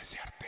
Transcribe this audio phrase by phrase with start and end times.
[0.00, 0.46] Desearte.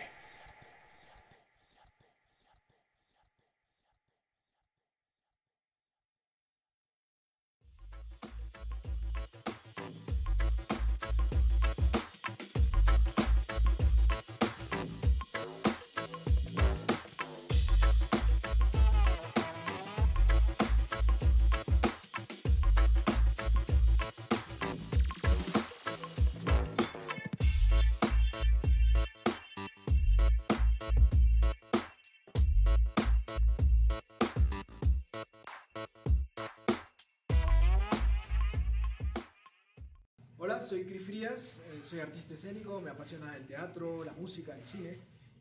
[40.63, 44.99] Soy Cris Frías, eh, soy artista escénico, me apasiona el teatro, la música, el cine.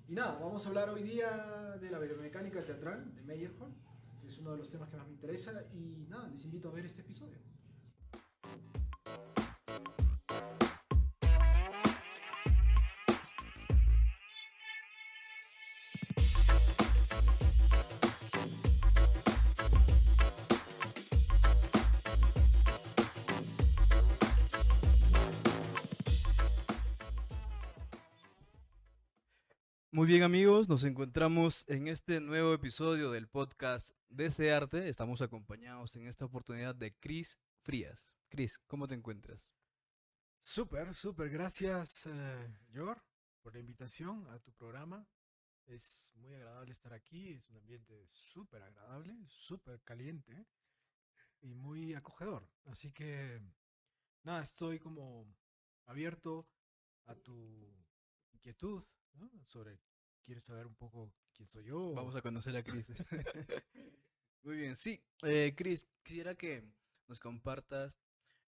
[0.08, 3.74] Y nada, vamos a hablar hoy día de la biomecánica teatral de Meyerhold,
[4.20, 5.64] que es uno de los temas que más me interesa.
[5.74, 7.38] Y nada, les invito a ver este episodio.
[30.12, 34.90] Bien amigos, nos encontramos en este nuevo episodio del podcast Desearte.
[34.90, 38.12] Estamos acompañados en esta oportunidad de Cris Frías.
[38.28, 39.50] Cris, ¿cómo te encuentras?
[40.42, 41.30] Súper, súper.
[41.30, 43.02] Gracias, eh, Yor,
[43.42, 45.08] por la invitación a tu programa.
[45.66, 47.32] Es muy agradable estar aquí.
[47.32, 50.46] Es un ambiente súper agradable, súper caliente
[51.40, 52.46] y muy acogedor.
[52.66, 53.42] Así que,
[54.24, 55.26] nada, estoy como
[55.86, 56.50] abierto
[57.06, 57.74] a tu
[58.34, 59.32] inquietud ¿no?
[59.46, 59.80] sobre,
[60.24, 61.94] ¿quieres saber un poco quién soy yo?
[61.94, 62.88] Vamos a conocer a Cris.
[64.44, 65.02] Muy bien, sí.
[65.24, 66.64] Eh, Cris, quisiera que
[67.08, 68.00] nos compartas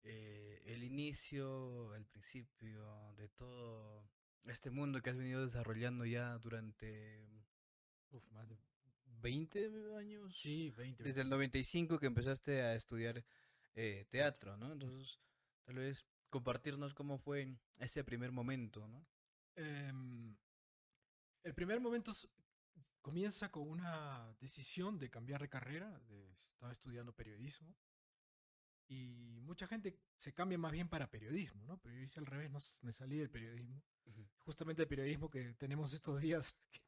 [0.03, 4.07] eh, el inicio, el principio de todo
[4.45, 7.27] este mundo que has venido desarrollando ya durante
[8.11, 8.57] Uf, más de...
[9.21, 10.37] 20 años.
[10.37, 11.03] Sí, 20.
[11.03, 13.23] Desde el 95 que empezaste a estudiar
[13.75, 14.71] eh, teatro, ¿no?
[14.71, 15.19] Entonces,
[15.65, 19.05] tal vez compartirnos cómo fue ese primer momento, ¿no?
[19.55, 20.37] Em,
[21.43, 22.13] el primer momento
[23.01, 25.99] comienza con una decisión de cambiar de carrera.
[26.07, 27.75] de- estaba estudiando periodismo.
[28.87, 31.77] Y mucha gente se cambia más bien para periodismo, ¿no?
[31.79, 33.83] Pero yo hice al revés, no me salí del periodismo.
[34.39, 36.81] Justamente el periodismo que tenemos estos días, que,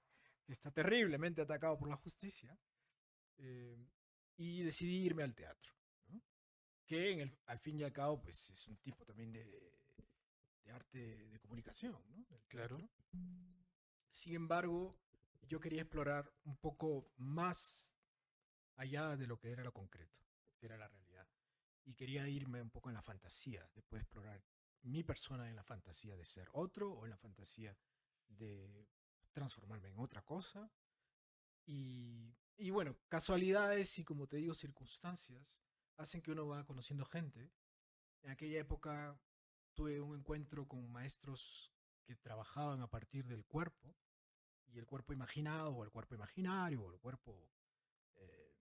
[0.46, 2.58] que está terriblemente atacado por la justicia.
[3.38, 3.78] eh,
[4.38, 5.74] y decidí irme al teatro,
[6.08, 6.22] ¿no?
[6.88, 9.46] Que en el- al fin y al cabo, pues es un tipo también de,
[10.64, 12.26] de arte de comunicación, ¿no?
[12.48, 12.78] Claro.
[12.78, 12.90] teatro.
[14.12, 15.00] Sin embargo,
[15.48, 17.94] yo quería explorar un poco más
[18.76, 20.20] allá de lo que era lo concreto,
[20.58, 21.26] que era la realidad.
[21.86, 24.44] Y quería irme un poco en la fantasía, después explorar
[24.84, 27.76] mi persona en la fantasía de ser otro o en la fantasía
[28.28, 28.86] de
[29.32, 30.70] transformarme en otra cosa.
[31.66, 35.42] Y, y bueno, casualidades y como te digo, circunstancias
[35.96, 37.50] hacen que uno va conociendo gente.
[38.24, 39.18] En aquella época
[39.74, 41.71] tuve un encuentro con maestros
[42.04, 43.96] que trabajaban a partir del cuerpo,
[44.68, 47.50] y el cuerpo imaginado, o el cuerpo imaginario, o el cuerpo
[48.16, 48.56] eh,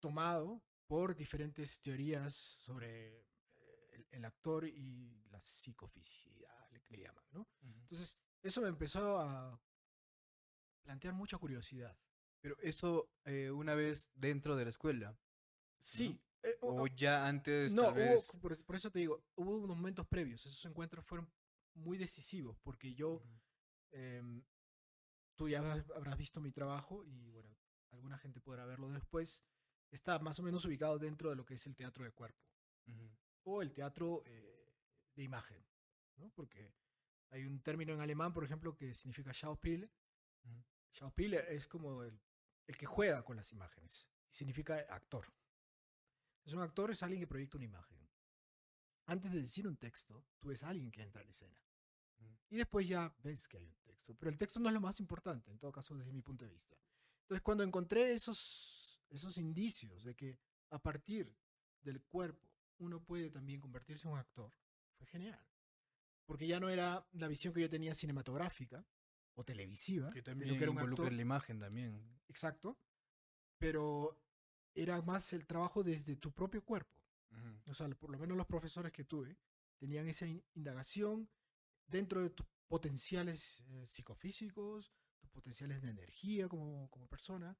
[0.00, 7.24] tomado por diferentes teorías sobre eh, el, el actor y la psicofisicidad, le- le llaman,
[7.30, 7.48] ¿no?
[7.62, 9.60] Entonces, eso me empezó a
[10.82, 11.96] plantear mucha curiosidad.
[12.40, 15.16] Pero eso eh, una vez dentro de la escuela,
[15.80, 16.20] Sí.
[16.42, 18.36] eh, o- o ya antes no, tal hubo- vez...
[18.40, 20.44] por, eso- por eso te digo, hubo unos momentos previos.
[20.46, 21.30] Esos encuentros fueron
[21.78, 23.22] muy decisivos porque yo,
[23.92, 24.44] em,
[25.36, 27.56] tú ya habrás, visto mi trabajo y bueno,
[27.90, 29.42] alguna gente podrá verlo después.
[29.90, 32.44] Está más o menos ubicado dentro de lo que es el teatro de cuerpo
[33.44, 34.74] o el teatro eh,
[35.14, 35.64] de imagen,
[36.16, 36.30] ¿no?
[36.30, 36.74] Porque
[37.30, 39.90] hay un término en alemán, por ejemplo, que significa Schauspiel.
[40.92, 42.20] Schauspiel es como el,
[42.66, 45.26] el que juega con las imágenes y significa actor.
[46.44, 47.98] Es un actor, es alguien que proyecta una imagen.
[49.06, 51.58] Antes de decir un texto, tú ves a alguien que entra a la escena.
[52.50, 54.14] Y después ya ves que hay un texto.
[54.18, 56.50] Pero el texto no es lo más importante, en todo caso, desde mi punto de
[56.50, 56.76] vista.
[57.22, 60.38] Entonces, cuando encontré esos, esos indicios de que
[60.70, 61.34] a partir
[61.82, 62.48] del cuerpo
[62.78, 64.52] uno puede también convertirse en un actor,
[64.96, 65.44] fue genial.
[66.26, 68.86] Porque ya no era la visión que yo tenía cinematográfica
[69.34, 70.10] o televisiva.
[70.10, 71.12] Que también que era un involucra actor.
[71.16, 72.20] la imagen también.
[72.28, 72.78] Exacto.
[73.58, 74.20] Pero
[74.74, 76.96] era más el trabajo desde tu propio cuerpo.
[77.30, 77.70] Ujú.
[77.70, 79.36] O sea, por lo menos los profesores que tuve
[79.78, 81.28] tenían esa in- indagación
[81.88, 87.56] dentro de tus potenciales eh, psicofísicos, tus potenciales de energía como, como persona.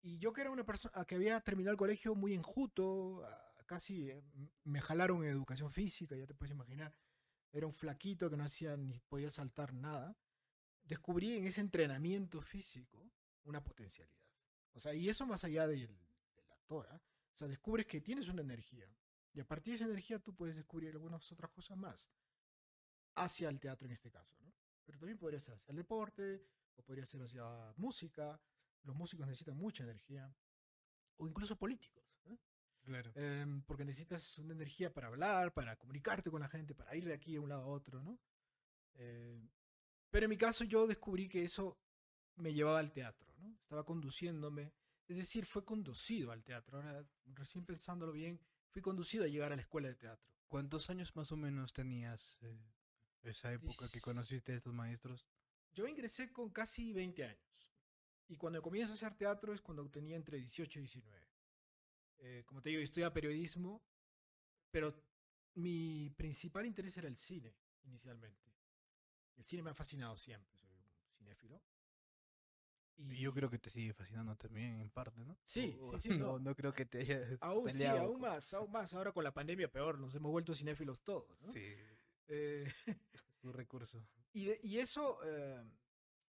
[0.00, 4.10] Y yo que era una persona que había terminado el colegio muy enjuto, ah, casi
[4.10, 4.22] eh,
[4.64, 6.96] me jalaron en educación física, ya te puedes imaginar.
[7.52, 10.16] Era un flaquito que no hacía ni podía saltar nada.
[10.82, 13.10] descubrí en ese entrenamiento físico
[13.44, 14.16] una potencialidad.
[14.72, 15.88] O sea, y eso más allá del,
[16.36, 17.00] del actor, ¿ah?
[17.32, 18.88] O sea, descubres que tienes una energía.
[19.34, 22.10] Y a partir de esa energía tú puedes descubrir algunas otras cosas más.
[23.16, 24.52] Hacia el teatro en este caso, ¿no?
[24.84, 26.46] Pero también podría ser hacia el deporte,
[26.76, 27.44] o podría ser hacia
[27.76, 28.40] música.
[28.84, 30.32] Los músicos necesitan mucha energía.
[31.16, 32.04] O incluso políticos.
[32.26, 32.38] ¿eh?
[32.82, 33.10] Claro.
[33.14, 37.14] Em, porque necesitas una energía para hablar, para comunicarte con la gente, para ir de
[37.14, 38.20] aquí de un lado a otro, ¿no?
[38.94, 39.48] Eh,
[40.10, 41.78] pero en mi caso yo descubrí que eso
[42.36, 43.56] me llevaba al teatro, ¿no?
[43.60, 44.72] Estaba conduciéndome,
[45.08, 46.78] es decir, fue conducido al teatro.
[46.78, 48.40] Ahora, recién pensándolo bien,
[48.70, 50.30] fui conducido a llegar a la escuela de teatro.
[50.48, 52.56] ¿Cuántos años más o menos tenías eh,
[53.22, 55.28] esa época que conociste a estos maestros?
[55.72, 57.70] Yo ingresé con casi 20 años.
[58.28, 61.26] Y cuando comienzo a hacer teatro es cuando tenía entre 18 y 19.
[62.18, 63.84] Eh, como te digo, estudiaba periodismo,
[64.70, 64.94] pero
[65.54, 67.54] mi principal interés era el cine,
[67.84, 68.50] inicialmente.
[69.36, 70.82] El cine me ha fascinado siempre, soy un
[71.12, 71.62] cinéfilo.
[72.98, 75.36] Y yo creo que te sigue fascinando también en parte, ¿no?
[75.44, 76.38] Sí, O- sí, sí, no, no.
[76.38, 78.94] no creo que te hayas Aún, sí, aún más, aún más.
[78.94, 81.38] Ahora con la pandemia peor, nos hemos vuelto cinéfilos todos.
[81.42, 81.52] ¿no?
[81.52, 81.74] Sí,
[82.28, 82.66] Eh,
[83.40, 84.06] su recurso.
[84.32, 85.62] y, de- y eso eh,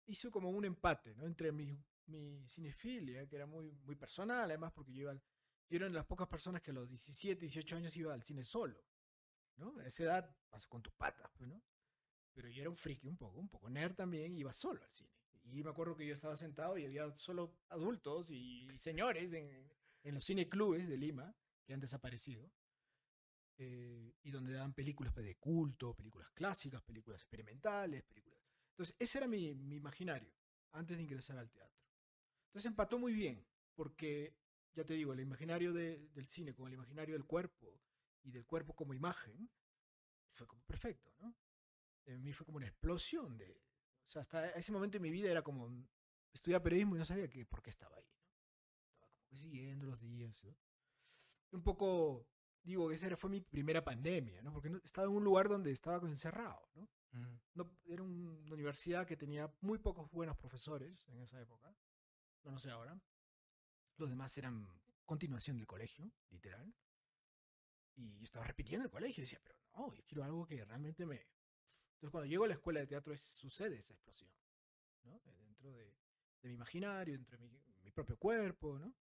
[0.06, 1.26] hizo como un empate ¿no?
[1.26, 1.76] entre mi,
[2.06, 5.22] mi cinefilia, que era muy, muy personal, además, porque yo, iba al-
[5.68, 8.22] yo era una de las pocas personas que a los 17, 18 años iba al
[8.22, 8.82] cine solo.
[9.56, 9.78] ¿no?
[9.80, 11.62] A esa edad vas con tus patas, pues, ¿no?
[12.34, 15.10] Pero yo era un friki un poco, un poco nerd también, iba solo al cine.
[15.44, 19.68] Y me acuerdo que yo estaba sentado y había solo adultos y, señores en,
[20.04, 21.34] en los cineclubes de Lima,
[21.64, 22.50] que han desaparecido,
[23.58, 28.38] eh, y donde daban películas pues, de culto, películas clásicas, películas experimentales, películas...
[28.70, 30.32] Entonces, ese era mi, mi imaginario
[30.72, 31.82] antes de ingresar al teatro.
[32.46, 33.44] Entonces empató muy bien,
[33.74, 34.36] porque,
[34.74, 37.80] ya te digo, el imaginario de- del cine con el imaginario del cuerpo
[38.22, 39.50] y del cuerpo como imagen,
[40.32, 41.34] fue como perfecto, ¿no?
[42.06, 43.62] En mí fue como una explosión de...
[44.06, 45.68] O sea, hasta ese momento en mi vida era como...
[46.32, 48.22] Estudiaba periodismo y no sabía que, por qué estaba ahí, ¿no?
[48.92, 50.56] Estaba como que siguiendo los días, ¿no?
[51.50, 52.26] Un poco,
[52.62, 54.52] digo, que esa fue mi primera pandemia, ¿no?
[54.52, 56.88] Porque estaba en un lugar donde estaba encerrado, ¿no?
[57.86, 61.74] Era un- una universidad que tenía muy pocos buenos profesores en esa época.
[62.44, 63.00] No, no sé ahora.
[63.96, 64.66] Los demás eran
[65.04, 66.74] continuación del colegio, literal.
[67.96, 71.04] Y yo estaba repitiendo el colegio y decía, pero no, yo quiero algo que realmente
[71.04, 71.16] me...
[71.94, 74.30] Entonces cuando llego a la escuela de teatro es, sucede esa explosión,
[75.04, 75.20] ¿no?
[75.26, 75.84] Eh, Dentro de,
[76.42, 78.94] de mi imaginario, dentro de mi, mi propio cuerpo, ¿no?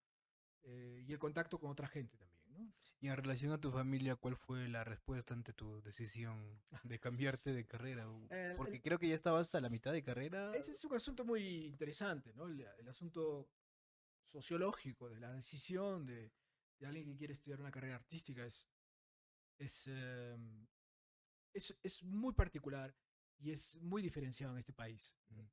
[0.64, 2.72] Eh, y el contacto con otra gente también, ¿no?
[3.00, 7.52] Y en relación a tu familia, ¿cuál fue la respuesta ante tu decisión de cambiarte
[7.52, 8.04] de carrera?
[8.30, 10.54] El- Porque el- creo que ya estabas a la mitad de carrera.
[10.56, 12.46] Ese es un asunto muy interesante, ¿no?
[12.48, 13.48] El, el asunto
[14.26, 16.32] sociológico de la decisión de,
[16.78, 18.68] de alguien que quiere estudiar una carrera artística es,
[19.58, 20.66] es, em,
[21.54, 22.94] es, es muy particular
[23.38, 25.16] y es muy diferenciado en este país.
[25.30, 25.46] Mm.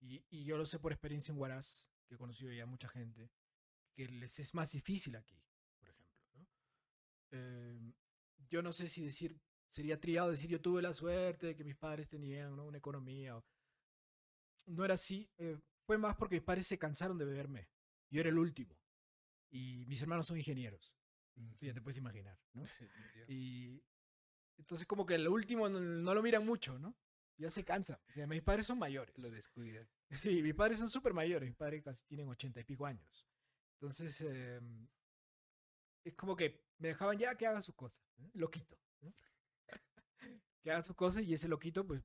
[0.00, 3.30] Y, y yo lo sé por experiencia en Huaraz, que he conocido ya mucha gente,
[3.96, 5.42] que les es más difícil aquí.
[7.30, 7.92] Em,
[8.48, 11.76] yo no sé si decir, sería triado decir yo tuve la suerte de que mis
[11.76, 12.66] padres tenían ¿no?
[12.66, 13.36] una economía.
[13.36, 13.44] o-
[14.66, 17.68] No era así, eh, fue más porque mis padres se cansaron de verme.
[18.10, 18.78] Yo era el último.
[19.50, 20.96] Y mis hermanos son ingenieros.
[21.36, 22.62] Mm, Sí, ya te puedes imaginar, ¿no?
[23.28, 23.82] Y
[24.58, 26.96] entonces como que el último no, no lo miran mucho, ¿no?
[27.36, 27.98] Ya se cansan.
[28.08, 29.18] O sea, mis padres son mayores.
[29.18, 29.86] Lo descuida.
[30.10, 31.48] Sí, mis padres son súper mayores.
[31.48, 33.26] Mis padres casi tienen ochenta y pico años.
[33.80, 34.86] Entonces, em,
[36.04, 38.02] es como que me dejaban ya que haga sus cosas.
[38.18, 38.30] ¿no?
[38.34, 38.78] Loquito.
[39.02, 39.14] ¿no?
[40.62, 42.02] que haga sus cosas y ese loquito, pues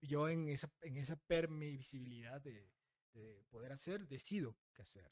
[0.00, 2.68] yo en esa, en esa permisibilidad de,
[3.14, 5.10] de poder hacer, decido qué hacer.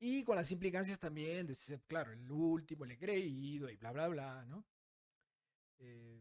[0.00, 4.08] Y con las implicancias también de ser, claro, el último, el creído y bla, bla,
[4.08, 4.64] bla, ¿no?
[5.78, 6.20] Eh,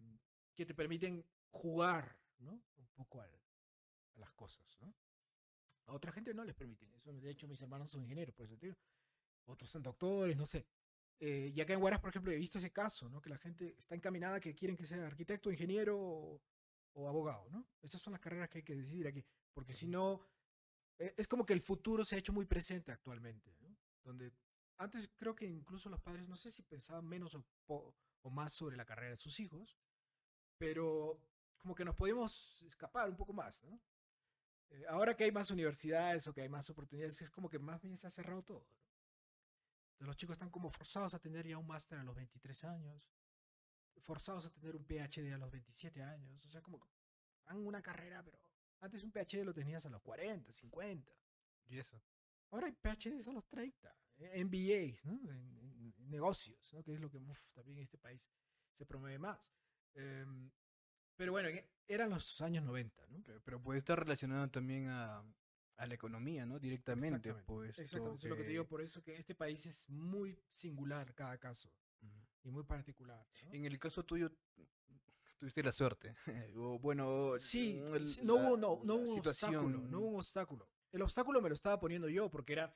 [0.56, 2.52] que te permiten jugar, ¿no?
[2.78, 3.42] Un poco al-
[4.16, 4.94] a las cosas, ¿no?
[5.88, 7.14] A otra gente no les permiten eso.
[7.14, 8.78] De hecho, mis hermanos son ingenieros, por eso te digo.
[9.46, 10.68] Otros son doctores, no sé.
[11.20, 13.22] Eh, y acá en Huaraz, por ejemplo, he visto ese caso, ¿no?
[13.22, 16.42] Que la gente está encaminada que quieren que sea arquitecto, ingeniero o,
[16.94, 17.68] o abogado, ¿no?
[17.82, 19.26] Esas son las carreras que hay que decidir aquí.
[19.54, 20.22] Porque si no,
[21.00, 23.76] eh, es como que el futuro se ha hecho muy presente actualmente, ¿no?
[24.04, 24.32] Donde
[24.78, 28.78] antes creo que incluso los padres, no sé si pensaban menos o, o más sobre
[28.78, 29.78] la carrera de sus hijos,
[30.58, 31.20] pero
[31.58, 33.82] como que nos podemos escapar un poco más, ¿no?
[34.70, 37.82] Eh, ahora que hay más universidades o que hay más oportunidades, es como que más
[37.82, 38.68] bien se ha cerrado todo.
[38.70, 38.87] ¿no?
[39.98, 43.02] Entonces, los chicos están como forzados a tener ya un máster a los 23 años,
[44.00, 46.88] forzados a tener un PhD a los 27 años, o sea, como que
[47.46, 48.38] han una carrera, pero
[48.82, 51.12] antes un PhD lo tenías a los 40, 50.
[51.70, 52.00] ¿Y eso?
[52.52, 55.14] Ahora hay PhDs a los 30, eh, MBAs, ¿no?
[55.32, 56.84] En, en- en negocios, ¿no?
[56.84, 58.30] Que es lo que uf, también en este país
[58.74, 59.52] se promueve más.
[59.96, 60.52] Em,
[61.16, 61.50] Pero bueno,
[61.88, 63.24] eran los años 90, ¿no?
[63.24, 65.24] Pero, pero puede estar relacionado también a,
[65.78, 66.60] a la economía, ¿no?
[66.60, 67.80] Directamente, Exactamente, pues.
[67.80, 71.14] Exactamente, eso es lo que te digo, por eso que este país es muy singular
[71.14, 71.72] cada caso
[72.44, 73.26] y muy particular.
[73.46, 73.54] ¿no?
[73.54, 74.32] En el caso tuyo,
[75.38, 76.14] tuviste la suerte.
[76.58, 80.00] o bueno, Sí, el- sí, no la- hubo, no, no hubo un obstáculo, situación- no
[80.00, 80.70] hubo un obstáculo.
[80.92, 82.76] El obstáculo me lo estaba poniendo yo porque era,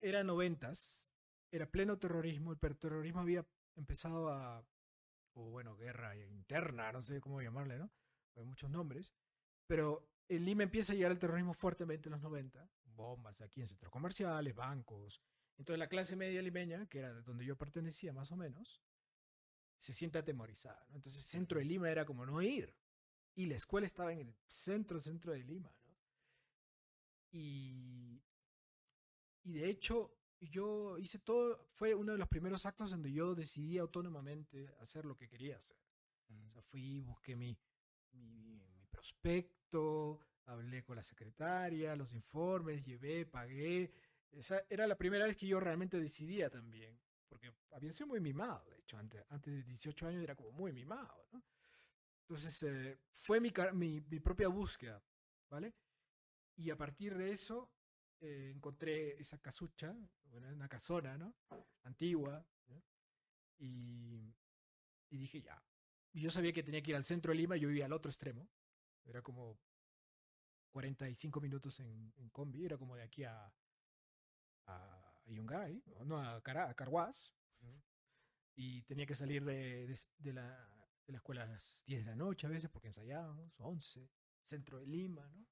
[0.00, 1.12] era noventas,
[1.50, 4.66] era pleno terrorismo, el terrorismo había empezado a,
[5.34, 7.90] o bueno, guerra interna, no sé cómo llamarle, ¿no?
[8.36, 9.14] Hay muchos nombres,
[9.66, 13.66] pero en Lima empieza a llegar el terrorismo fuertemente en los 90, bombas aquí en
[13.66, 15.20] centros comerciales, bancos.
[15.56, 18.82] Entonces la clase media limeña, que era de donde yo pertenecía más o menos,
[19.78, 20.84] se siente atemorizada.
[20.90, 20.96] ¿no?
[20.96, 22.74] Entonces el centro de Lima era como no ir.
[23.34, 25.74] Y la escuela estaba en el centro, centro de Lima.
[25.84, 25.96] ¿no?
[27.30, 28.22] Y,
[29.44, 33.78] y de hecho, yo hice todo, fue uno de los primeros actos donde yo decidí
[33.78, 35.76] autónomamente hacer lo que quería hacer.
[36.46, 37.58] O sea, fui, busqué mi,
[38.12, 39.57] mi, mi prospecto,
[40.46, 43.92] hablé con la secretaria, los informes, llevé, pagué.
[44.30, 46.98] Esa era la primera vez que yo realmente decidía también,
[47.28, 50.72] porque había sido muy mimado, de hecho, antes, antes de 18 años era como muy
[50.72, 51.42] mimado, ¿no?
[52.22, 55.02] Entonces, eh, fue mi, mi, mi propia búsqueda,
[55.48, 55.74] ¿vale?
[56.56, 57.70] Y a partir de eso,
[58.20, 61.34] eh, encontré esa casucha, bueno, una casona, ¿no?
[61.84, 62.82] Antigua, ¿no?
[63.58, 64.34] Y,
[65.10, 65.62] y dije, ya.
[66.12, 68.10] Y yo sabía que tenía que ir al centro de Lima, yo vivía al otro
[68.10, 68.48] extremo.
[69.08, 69.58] Era como
[70.70, 73.52] 45 minutos en, en combi, era como de aquí a,
[74.66, 77.34] a Yungay, no, a, a Carhuaz.
[77.60, 77.82] ¿no?
[78.54, 80.68] Y tenía que salir de, de la,
[81.06, 84.10] de la escuela a las 10 de la noche a veces porque ensayábamos, 11,
[84.42, 85.46] centro de Lima, ¿no?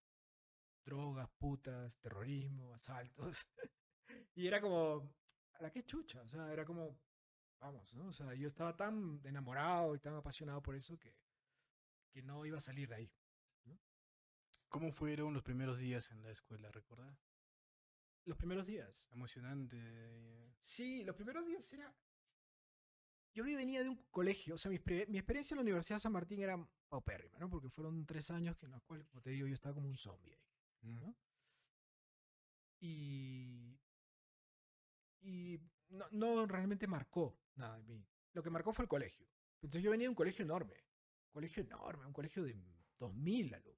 [0.85, 3.47] Drogas, putas, terrorismo, asaltos.
[4.35, 5.15] y era como,
[5.55, 6.23] ¿a la qué chucha?
[6.23, 6.99] O sea, era como,
[7.59, 8.09] vamos, ¿no?
[8.09, 11.15] O sea, yo estaba tan enamorado y tan apasionado por eso que,
[12.13, 13.13] que no iba a salir de ahí.
[14.77, 17.19] ¿Cómo fueron los primeros días en la escuela, recuerdas?
[18.27, 19.09] Los primeros días.
[19.11, 20.55] Emocionante.
[20.61, 21.97] Sí, los primeros días era...
[23.33, 24.79] Yo venía de un colegio, o sea, mi,
[25.09, 27.49] mi experiencia en la Universidad de San Martín era paupérrima, ¿no?
[27.49, 29.97] Porque fueron tres años que en los cuales, como te digo, yo estaba como un
[29.97, 30.45] zombie ahí.
[30.83, 31.11] mm,
[32.81, 33.81] Y...
[35.23, 38.07] Y no, no realmente marcó nada en mí.
[38.35, 39.27] Lo que marcó fue el colegio.
[39.63, 40.75] Entonces yo venía de un colegio enorme.
[41.29, 42.55] Un colegio enorme, un colegio de
[42.99, 43.76] 2.000 alumnos.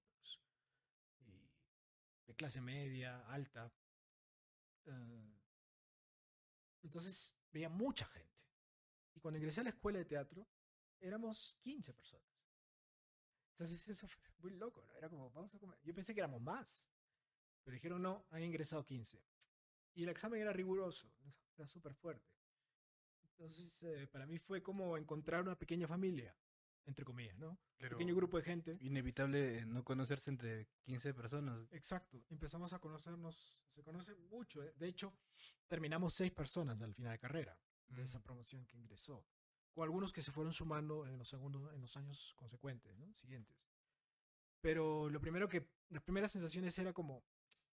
[2.28, 3.72] De clase media, alta.
[4.84, 5.38] Eh,
[6.82, 8.44] entonces veía mucha gente.
[9.16, 10.46] Y cuando ingresé a la escuela de teatro,
[11.00, 12.28] éramos 15 personas.
[13.50, 14.94] Entonces eso fue muy loco, ¿no?
[14.94, 15.76] Era como, vamos a comer.
[15.82, 16.88] Yo pensé que éramos más.
[17.64, 19.20] Pero dijeron, no, han ingresado 15.
[19.94, 21.10] Y el examen era riguroso,
[21.56, 22.30] era súper fuerte.
[23.24, 26.36] Entonces, eh, para mí fue como encontrar una pequeña familia,
[26.88, 27.58] entre comillas, ¿no?
[27.78, 28.76] Pequeño grupo de gente.
[28.80, 31.68] inevitable no conocerse entre 15 personas.
[31.72, 34.62] Exacto, empezamos a conocernos, se conoce mucho.
[34.64, 34.72] eh.
[34.76, 35.14] De hecho,
[35.68, 38.22] terminamos seis personas al final de carrera de esa Mm.
[38.22, 39.24] promoción que ingresó,
[39.72, 43.12] con algunos que se fueron sumando en los segundos, en los años consecuentes, ¿no?
[43.12, 43.56] siguientes.
[44.60, 47.22] Pero lo primero que, las primeras sensaciones era como,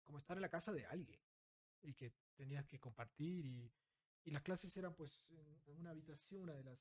[0.03, 1.19] como estar en la casa de alguien
[1.83, 3.71] y que tenías que compartir y,
[4.23, 6.79] y las clases eran pues en, en una habitación, una de las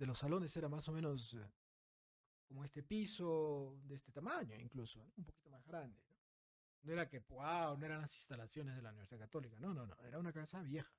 [0.00, 1.46] de los salones era más o menos eh,
[2.46, 6.00] como este piso de este tamaño incluso, un poquito más grande.
[6.82, 6.92] ¿no?
[6.92, 10.18] Era que, wow, no eran las instalaciones de la Universidad Católica, no, no, no, era
[10.18, 10.90] una casa vieja.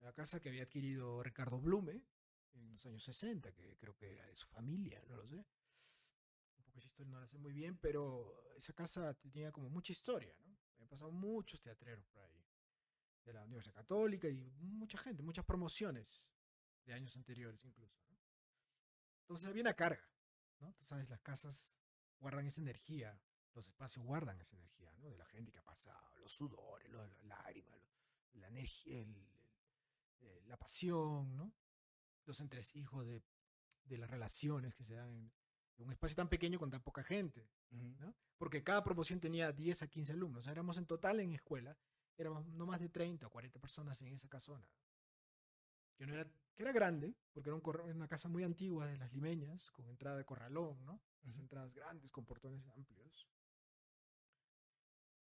[0.00, 2.02] La casa que había adquirido Ricardo Blume
[2.52, 5.36] en los años 60, que creo que era de su familia, no lo sé.
[5.36, 9.92] Un poco esa historia no la sé muy bien, pero esa casa tenía como mucha
[9.92, 10.58] historia, ¿no?
[10.74, 12.44] Habían pasado muchos teatreros por ahí,
[13.24, 16.30] de la Universidad Católica y mucha gente, muchas promociones
[16.84, 18.18] de años anteriores incluso, ¿no?
[19.22, 20.02] Entonces había una carga,
[20.60, 20.72] ¿no?
[20.74, 21.74] Tú sabes, las casas
[22.18, 23.20] guardan esa energía,
[23.54, 25.08] los espacios guardan esa energía, ¿no?
[25.08, 29.14] De la gente que ha pasado, los sudores, los- las lágrimas, lo- la energía, el-
[29.16, 29.32] el-
[30.20, 31.52] eh, la pasión, ¿no?
[32.24, 33.22] Los entresijos de,
[33.84, 35.32] de las relaciones que se dan en,
[35.78, 38.14] en un espacio tan pequeño con tan poca gente, ¿no?
[38.38, 40.40] Porque cada promoción tenía 10 a 15 alumnos.
[40.40, 41.76] O sea, éramos en total en escuela,
[42.16, 44.68] éramos no más de 30 o 40 personas en esa casona.
[45.96, 48.86] Que, no era, que era grande, porque era un corra- era una casa muy antigua
[48.86, 51.00] de las limeñas, con entrada de corralón, ¿no?
[51.24, 53.28] Las entradas grandes, con portones amplios.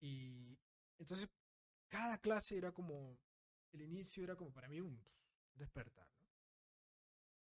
[0.01, 0.59] Y
[0.99, 1.29] entonces,
[1.89, 3.19] cada clase era como,
[3.73, 5.03] el inicio era como para mí un
[5.55, 6.27] despertar, ¿no?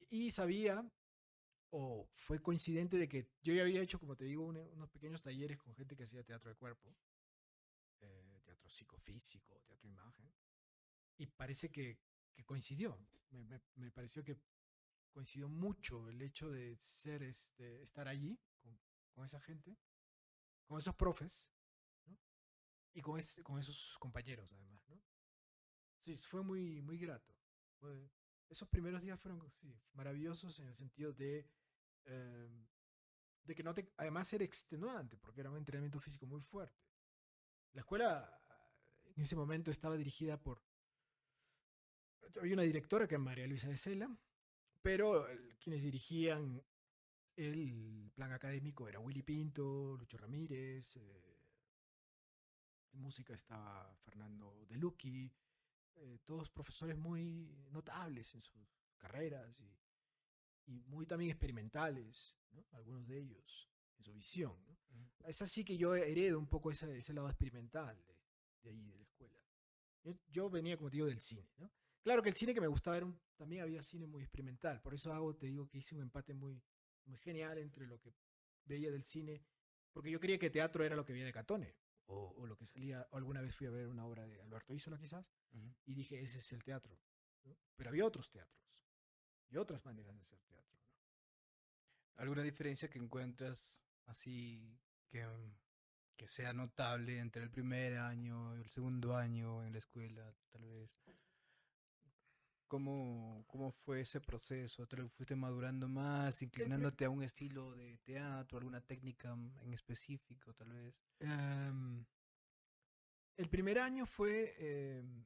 [0.10, 0.84] Y sabía,
[1.72, 5.58] o fue coincidente de que yo ya había hecho, como te digo, unos pequeños talleres
[5.60, 6.96] con gente que hacía teatro de cuerpo,
[8.02, 10.32] eh, teatro psicofísico, teatro imagen,
[11.18, 12.00] y parece que,
[12.36, 12.98] que coincidió.
[13.32, 14.38] Me, me- pareció que
[15.12, 18.40] coincidió mucho el hecho de ser, este, estar allí
[19.14, 19.78] con, esa gente,
[20.68, 21.50] con esos profes,
[22.08, 22.18] ¿no?
[22.94, 25.02] Y con, es- con esos compañeros, además, ¿no?
[26.04, 27.34] Sí, fue muy, muy grato.
[28.50, 31.48] Esos primeros días fueron, sí, maravillosos en el sentido de,
[32.06, 32.66] em,
[33.44, 36.82] de que no te, además era extenuante, porque era un entrenamiento físico muy fuerte.
[37.74, 38.42] La escuela
[39.16, 40.64] en ese momento estaba dirigida por,
[42.40, 44.10] había una directora que era María Luisa de Sela,
[44.82, 45.28] pero
[45.60, 46.62] quienes dirigían
[47.36, 51.40] el plan académico era Willy Pinto, Lucho Ramírez, eh,
[52.92, 55.32] en música estaba Fernando De Lucchi,
[55.96, 58.68] eh, todos profesores muy notables en sus
[58.98, 59.78] carreras y,
[60.66, 62.66] y muy también experimentales, ¿no?
[62.72, 64.66] algunos de ellos en su visión.
[64.66, 64.78] ¿no?
[65.26, 68.18] Es así que yo heredo un poco ese, ese lado experimental de,
[68.64, 69.40] de ahí, de la escuela.
[70.04, 71.50] Yo, yo venía, como te digo, del cine.
[71.58, 71.72] ¿no?
[72.02, 74.82] Claro que el cine que me gustaba era un- también había cine muy experimental.
[74.82, 76.62] Por eso hago, te digo que hice un empate muy,
[77.06, 78.14] muy genial entre lo que
[78.66, 79.44] veía del cine,
[79.92, 81.76] porque yo creía que teatro era lo que veía de Catone,
[82.06, 84.74] o, o lo que salía, o alguna vez fui a ver una obra de Alberto
[84.74, 85.26] Isola quizás,
[85.86, 86.98] y dije, ese es el teatro.
[87.44, 87.58] ¿no?
[87.76, 88.84] Pero había otros teatros
[89.50, 90.80] y otras maneras de hacer teatro.
[90.80, 90.90] ¿no?
[92.16, 94.78] ¿Alguna diferencia que encuentras así
[95.10, 95.56] que, mm,
[96.16, 100.66] que sea notable entre el primer año y el segundo año en la escuela, tal
[100.66, 100.92] vez?
[102.70, 104.88] ¿Cómo, cómo fue ese proceso?
[104.88, 109.34] ¿Te lo fuiste madurando más, inclinándote a un estilo de teatro, alguna técnica
[109.64, 110.96] en específico, tal vez?
[111.20, 112.06] Em,
[113.38, 115.26] el primer año fue em,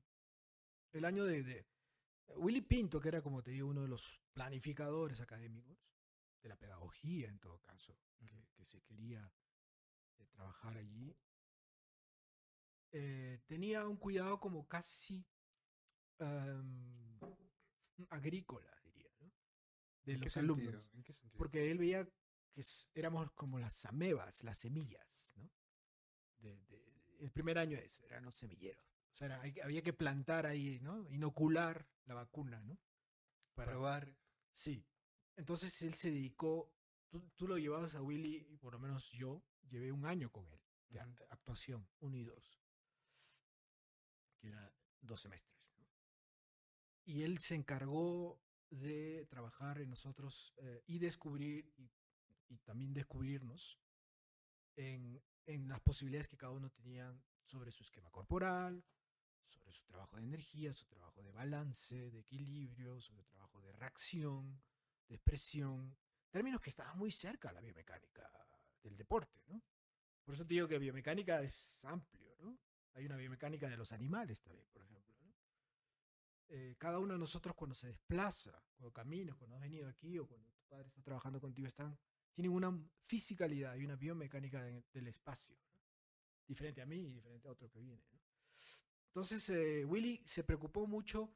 [0.94, 1.68] el año de, de
[2.38, 5.78] Willy Pinto, que era, como te digo, uno de los planificadores académicos,
[6.42, 9.32] de la pedagogía en todo caso, que, que se quería
[10.20, 11.16] eh, trabajar allí.
[12.92, 15.26] eh, tenía un cuidado como casi
[16.20, 17.13] em,
[18.10, 19.32] agrícola, diría, ¿no?
[20.04, 20.92] de ¿En qué los alumnos.
[20.94, 21.38] ¿En qué sentido?
[21.38, 22.06] Porque él veía
[22.54, 25.52] que éramos como las amebas, las semillas, ¿no?
[26.38, 26.84] De, de-
[27.20, 28.84] el primer año ese, eran los semilleros.
[29.12, 31.08] O sea, era- hay- había que plantar ahí, ¿no?
[31.10, 32.80] Inocular la vacuna, ¿no?
[33.56, 34.18] Para probar.
[34.52, 34.86] Sí.
[35.36, 36.72] Entonces él se dedicó,
[37.10, 40.48] tú, tú lo llevabas a Willy, y por lo menos yo llevé un año con
[40.48, 42.60] él, de actuación, uno y dos,
[44.40, 45.63] que era dos semestres.
[47.06, 51.90] Y él se encargó de trabajar en nosotros eh, y descubrir, y,
[52.66, 53.80] también descubrirnos
[54.76, 58.84] en, en las posibilidades que cada uno tenía sobre su esquema corporal,
[59.48, 63.72] sobre su trabajo de energía, su trabajo de balance, de equilibrio, sobre su trabajo de
[63.74, 64.62] reacción,
[65.08, 65.96] de expresión,
[66.30, 68.30] términos que estaban muy cerca a la biomecánica
[68.82, 69.62] del deporte, ¿no?
[70.24, 72.58] Por eso te digo que biomecánica es amplio, ¿no?
[72.94, 74.68] Hay una biomecánica de los animales también.
[76.56, 80.28] Eh, cada uno de nosotros cuando se desplaza, cuando caminas, cuando has venido aquí o
[80.28, 81.98] cuando tu padre está trabajando contigo, están,
[82.32, 85.82] tienen una fisicalidad y una biomecánica de- del espacio, ¿no?
[86.46, 88.04] diferente a mí y diferente a otro que viene.
[88.12, 88.20] ¿no?
[89.08, 91.36] Entonces, eh, Willy se preocupó mucho,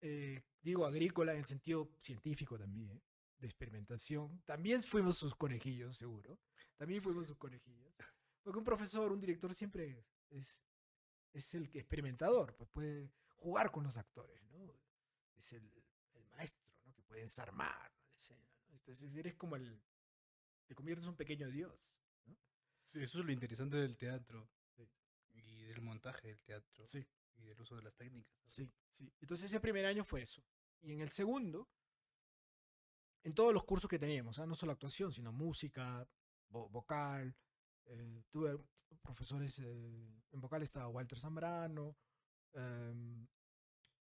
[0.00, 3.00] eh, digo agrícola en el sentido científico también, ¿eh?
[3.38, 4.42] de experimentación.
[4.44, 6.40] También fuimos sus conejillos, seguro.
[6.76, 7.94] También fuimos sus conejillos.
[8.42, 10.60] Porque un profesor, un director siempre es,
[11.32, 14.74] es el que experimentador, pues puede jugar con los actores, ¿no?
[15.36, 15.70] Es el,
[16.14, 16.94] el maestro, ¿no?
[16.94, 18.06] Que puede desarmar ¿no?
[18.10, 18.74] la escena, ¿no?
[18.74, 19.82] Entonces eres como el...
[20.66, 22.36] Te conviertes en un pequeño dios, ¿no?
[22.86, 24.88] Sí, eso es lo interesante del teatro Sí.
[25.32, 27.06] y del montaje del teatro Sí.
[27.36, 28.34] y del uso de las técnicas.
[28.44, 29.12] Sí, sí.
[29.20, 30.42] Entonces ese primer año fue eso.
[30.80, 31.68] Y en el segundo,
[33.22, 34.46] en todos los cursos que teníamos, ¿ah?
[34.46, 36.06] no solo actuación, sino música,
[36.50, 37.34] vo- vocal,
[37.86, 38.58] eh, tuve
[39.02, 41.96] profesores, eh, en vocal estaba Walter Zambrano,
[42.54, 43.26] em,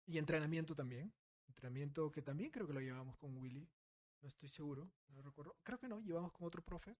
[0.05, 1.13] y entrenamiento también.
[1.47, 3.67] Entrenamiento que también creo que lo llevamos con Willy,
[4.21, 5.57] no estoy seguro, no recuerdo.
[5.63, 6.97] Creo que no, llevamos con otro profe,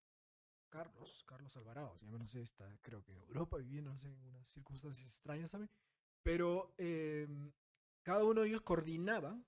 [0.69, 4.23] Carlos, Carlos Alvarado, ya no sé, está creo que en Europa viviendo, no sé, en
[4.25, 5.69] unas circunstancias extrañas también.
[6.23, 7.51] Pero em,
[8.03, 9.41] cada uno de ellos coordinaba,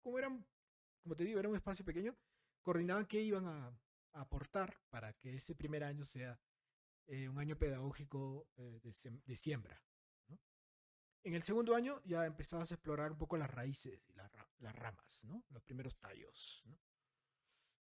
[0.00, 0.46] como eran,
[1.02, 2.16] como te digo, era un espacio pequeño,
[2.62, 3.66] coordinaban qué iban a,
[4.12, 6.38] a aportar para que ese primer año sea
[7.06, 9.82] eh, un año pedagógico eh, de, de siembra.
[11.24, 14.48] En el segundo año ya empezabas a explorar un poco las raíces y las, ra-
[14.58, 15.44] las ramas, ¿no?
[15.50, 16.78] los primeros tallos, ¿no?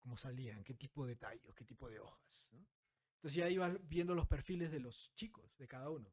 [0.00, 2.42] cómo salían, qué tipo de tallos, qué tipo de hojas.
[2.50, 2.66] ¿no?
[3.16, 6.12] Entonces ya ibas viendo los perfiles de los chicos, de cada uno.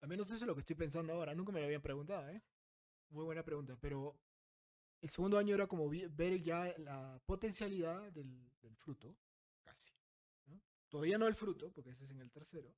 [0.00, 1.34] Al menos eso es lo que estoy pensando ahora.
[1.34, 2.40] Nunca me lo habían preguntado, ¿eh?
[3.10, 3.76] Muy buena pregunta.
[3.80, 4.16] Pero
[5.00, 9.16] el segundo año era como ver ya la potencialidad del, fruto,
[9.62, 9.92] casi.
[10.88, 12.72] Todavía no el fruto, porque ese es en el tercero.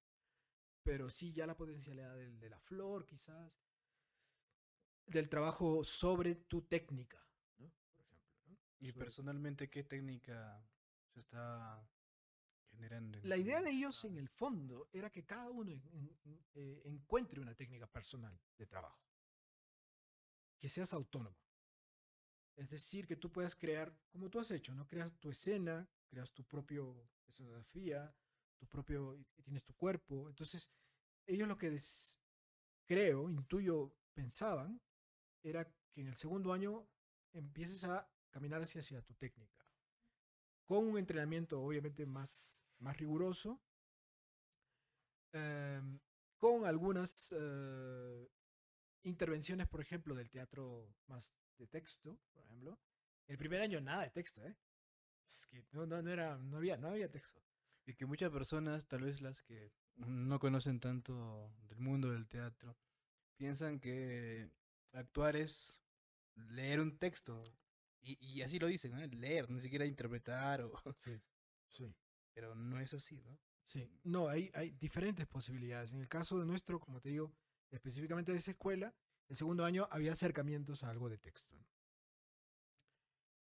[0.90, 3.52] Pero sí ya la potencialidad del- de la flor, quizás.
[5.06, 7.24] Del trabajo sobre tu técnica.
[7.58, 7.72] ¿no?
[8.80, 10.68] Y personalmente, ¿qué técnica
[11.12, 11.88] se está
[12.72, 13.18] generando?
[13.18, 16.82] en La idea de ellos en el fondo era que cada uno en- en- eh,
[16.86, 19.00] encuentre una técnica personal de trabajo.
[20.58, 21.36] Que seas autónomo.
[22.56, 24.88] Es decir, que tú puedas crear, como tú has hecho, ¿no?
[24.88, 28.12] Creas tu escena, creas tu propio escenografía,
[28.60, 30.28] tu propio, tienes tu cuerpo.
[30.28, 30.70] Entonces,
[31.26, 31.76] ellos lo que
[32.86, 34.80] creo, intuyo, pensaban,
[35.42, 36.86] era que en el segundo año
[37.32, 39.66] empieces a caminar hacia, hacia tu técnica.
[40.64, 43.60] Con un entrenamiento obviamente más, más riguroso,
[45.32, 45.98] em,
[46.36, 48.28] con algunas eh,
[49.02, 52.78] intervenciones, por ejemplo, del teatro más de texto, por ejemplo.
[53.26, 54.56] El primer año nada de texto, ¿eh?
[55.28, 57.40] Es que no, no, no era, no había, no había texto.
[57.86, 62.76] Y que muchas personas, tal vez las que no conocen tanto del mundo del teatro,
[63.36, 64.50] piensan que
[64.92, 65.80] actuar es
[66.34, 67.42] leer un texto.
[68.02, 69.06] Y, y así lo dicen, ¿no?
[69.06, 70.72] Leer, ni siquiera interpretar, o...
[70.98, 71.20] Sí,
[71.68, 71.94] sí.
[72.32, 73.38] pero no es así, ¿no?
[73.62, 75.92] Sí, no, hay, hay diferentes posibilidades.
[75.92, 77.32] En el caso de nuestro, como te digo,
[77.70, 78.94] específicamente de esa escuela,
[79.28, 81.56] el segundo año había acercamientos a algo de texto.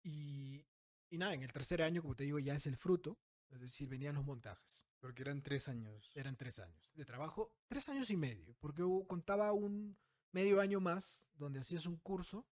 [0.04, 0.66] Y,
[1.10, 3.18] y nada, en el tercer año, como te digo, ya es el fruto,
[3.50, 4.86] es decir, venían los montajes.
[5.00, 6.12] Porque eran tres años.
[6.16, 9.98] Eran tres años de trabajo, tres años y medio, porque contaba un
[10.32, 12.48] medio año más donde hacías un curso.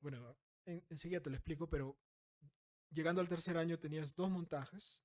[0.00, 1.98] Bueno, en- enseguida te lo explico, pero
[2.90, 5.02] llegando al tercer año tenías dos montajes,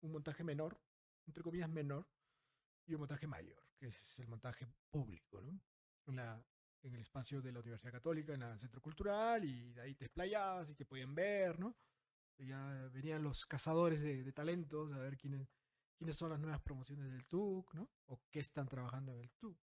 [0.00, 0.80] un montaje menor,
[1.26, 2.06] entre comillas menor,
[2.86, 5.60] y un montaje mayor, que es el montaje público, ¿no?
[6.06, 6.44] En, la,
[6.82, 10.06] en el espacio de la Universidad Católica, en el Centro Cultural, y de ahí te
[10.06, 11.76] explayabas y te podían ver, ¿no?
[12.46, 15.48] Ya venían los cazadores de, talentos a ver quiénes,
[15.96, 17.90] quiénes son las nuevas promociones del TUC, ¿no?
[18.06, 19.58] O qué están trabajando en el TUC.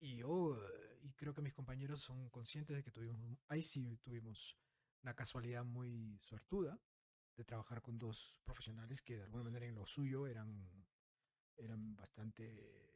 [0.00, 3.96] Y yo, eh, y creo que mis compañeros son conscientes de que tuvimos, ahí sí
[3.98, 4.56] tuvimos
[5.02, 6.80] una casualidad muy suertuda
[7.36, 10.86] de trabajar con dos profesionales que de alguna manera en lo suyo eran,
[11.56, 12.94] eran bastante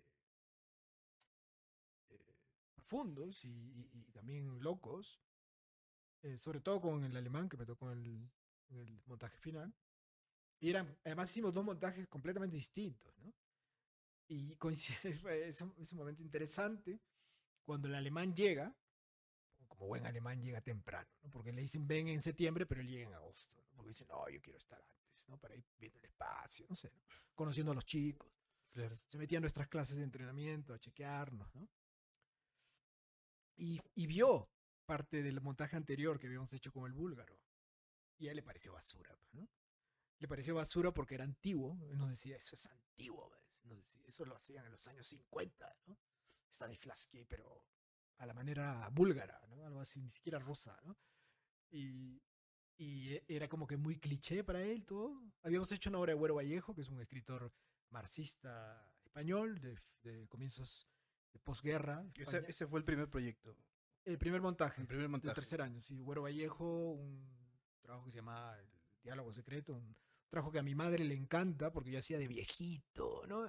[2.08, 2.28] eh,
[2.74, 5.20] profundos y también locos,
[6.22, 8.30] eh, sobre todo con el alemán que me tocó en el,
[8.70, 9.72] en el montaje final.
[10.60, 13.32] Y eran, además hicimos dos montajes completamente distintos, ¿no?
[14.26, 17.00] Y coincide, fue ese, ese momento interesante
[17.64, 18.74] cuando el alemán llega,
[19.68, 21.30] como buen alemán llega temprano, ¿no?
[21.30, 23.76] Porque le dicen ven en septiembre, pero él llega en agosto, ¿no?
[23.76, 25.38] Porque dicen, no, yo quiero estar antes, ¿no?
[25.38, 27.02] Para ir viendo el espacio, no sé, ¿no?
[27.34, 28.32] conociendo a los chicos.
[29.06, 31.68] Se metía a nuestras clases de entrenamiento a chequearnos, ¿no?
[33.56, 34.48] Y, y vio
[34.88, 37.38] parte del montaje anterior que habíamos hecho con el búlgaro.
[38.16, 39.46] Y a él le pareció basura, pues, ¿no?
[40.18, 41.78] Le pareció basura porque era antiguo.
[41.90, 43.54] Él nos decía, eso es antiguo, ¿ves?
[43.64, 45.98] Nos decía, eso lo hacían en los años 50, ¿no?
[46.50, 47.66] Stanislavski, pero
[48.16, 49.66] a la manera búlgara, ¿no?
[49.66, 50.96] Algo así, ni siquiera rusa, ¿no?
[51.70, 52.22] Y,
[52.78, 55.22] y e- era como que muy cliché para él todo.
[55.42, 57.52] Habíamos hecho una obra de Güero Vallejo, que es un escritor
[57.90, 60.88] marxista español de, de comienzos
[61.34, 62.04] de posguerra.
[62.48, 63.54] Ese fue el primer proyecto.
[64.08, 64.80] El primer montaje.
[64.80, 65.34] El primer Del montaje.
[65.34, 66.00] tercer año, sí.
[66.00, 67.30] Güero Vallejo, un
[67.82, 68.66] trabajo que se llama El
[69.02, 69.94] Diálogo Secreto, un
[70.30, 73.46] trabajo que a mi madre le encanta porque yo hacía de viejito, ¿no?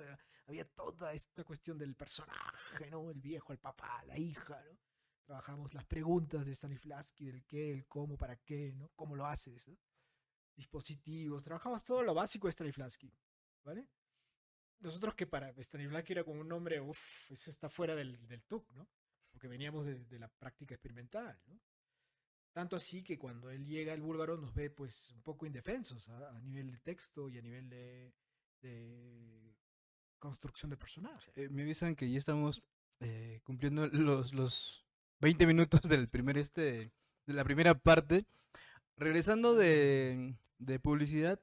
[0.48, 3.10] Había toda esta cuestión del personaje, ¿no?
[3.10, 4.78] El viejo, el papá, la hija, ¿no?
[5.24, 8.90] Trabajamos las preguntas de Stanislavski, del qué, el cómo, para qué, ¿no?
[8.98, 9.78] ¿Cómo lo haces, ¿no?
[10.58, 13.14] Dispositivos, trabajamos todo lo básico de Stanislavski,
[13.64, 13.88] ¿vale?
[14.80, 18.74] Nosotros que para Stanislavski era como un nombre, uff, eso está fuera del, del TUC,
[18.74, 18.90] ¿no?
[19.40, 21.58] Porque veníamos de, la práctica experimental, ¿no?
[22.52, 26.36] Tanto así que cuando él llega, el búlgaro nos ve pues un poco indefensos a,
[26.36, 28.14] a nivel de texto y a nivel de,
[28.62, 29.56] de
[30.18, 31.32] construcción de personaje.
[31.36, 32.62] Eh, me avisan que ya estamos
[33.00, 34.86] eh, cumpliendo los, los
[35.22, 36.92] 20 minutos del primer este,
[37.26, 38.26] de la primera parte.
[38.98, 41.40] Regresando de, de publicidad,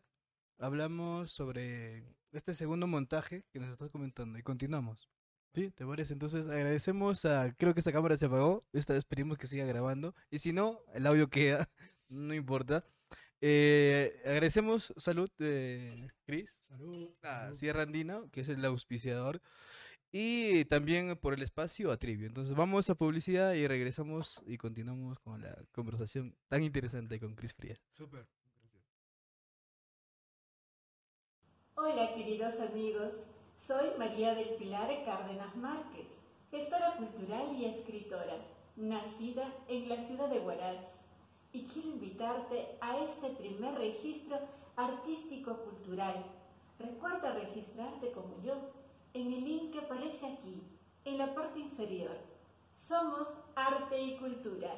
[0.59, 5.09] hablamos sobre este segundo montaje que nos estás comentando y continuamos.
[5.57, 5.71] ¿Sí?
[5.71, 6.13] ¿Te parece?
[6.13, 7.51] Entonces agradecemos a...
[7.57, 8.63] Creo que esta cámara se apagó.
[8.75, 10.15] Esta esperemos que siga grabando.
[10.31, 11.67] Y si no, el audio queda.
[12.11, 12.85] No importa.
[13.41, 17.09] Eh, agradecemos salud de Chris Salud.
[17.23, 17.53] a.
[17.55, 19.41] Sierra Andina, que es el auspiciador,
[20.13, 22.29] y también por el espacio a Trivio.
[22.29, 27.55] Entonces vamos a publicidad y regresamos y continuamos con la conversación tan interesante con Chris
[27.55, 27.81] Frías.
[27.91, 28.29] Súper.
[28.61, 28.85] Gracias.
[31.75, 33.21] Hola queridos amigos,
[33.67, 36.07] soy María del Pilar Cárdenas Márquez,
[36.53, 38.37] gestora cultural y escritora,
[38.77, 40.77] nacida en la ciudad de Huaraz,
[41.53, 44.39] y quiero invitarte a este primer registro
[44.77, 46.25] artístico-cultural.
[46.79, 48.55] Recuerda registrarte como yo
[49.15, 50.63] en el link que aparece aquí,
[51.05, 52.17] en la parte inferior.
[52.77, 53.27] Somos
[53.57, 54.75] Arte y Cultura.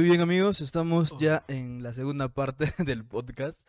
[0.00, 1.18] Muy bien amigos, estamos Oh.
[1.18, 3.68] ya en la segunda parte del podcast.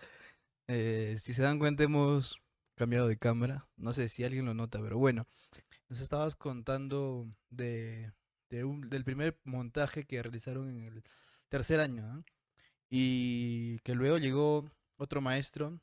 [0.69, 2.39] Eh, si se dan cuenta hemos
[2.75, 3.67] cambiado de cámara.
[3.75, 5.27] No sé si alguien lo nota, pero bueno.
[5.89, 8.13] Nos estabas contando de,
[8.49, 11.03] de un- del primer montaje que realizaron en el
[11.49, 12.01] tercer año.
[12.01, 12.23] ¿no?
[12.89, 15.81] Y que luego llegó otro maestro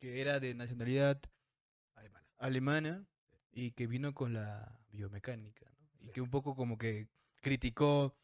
[0.00, 1.20] que era de nacionalidad
[1.94, 2.26] Alemana.
[2.38, 3.06] alemana
[3.52, 5.70] y que vino con la biomecánica.
[5.78, 5.86] ¿no?
[5.94, 6.10] Y Sí.
[6.10, 7.06] que un poco como que
[7.40, 8.16] criticó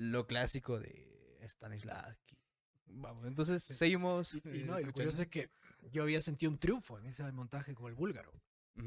[0.00, 2.38] lo clásico de Stanislavski.
[2.86, 3.74] Vamos, entonces Sí.
[3.74, 4.34] seguimos.
[4.34, 5.50] Y, y no, y lo curioso es que
[5.92, 8.32] yo había sentido un triunfo en ese montaje con el búlgaro.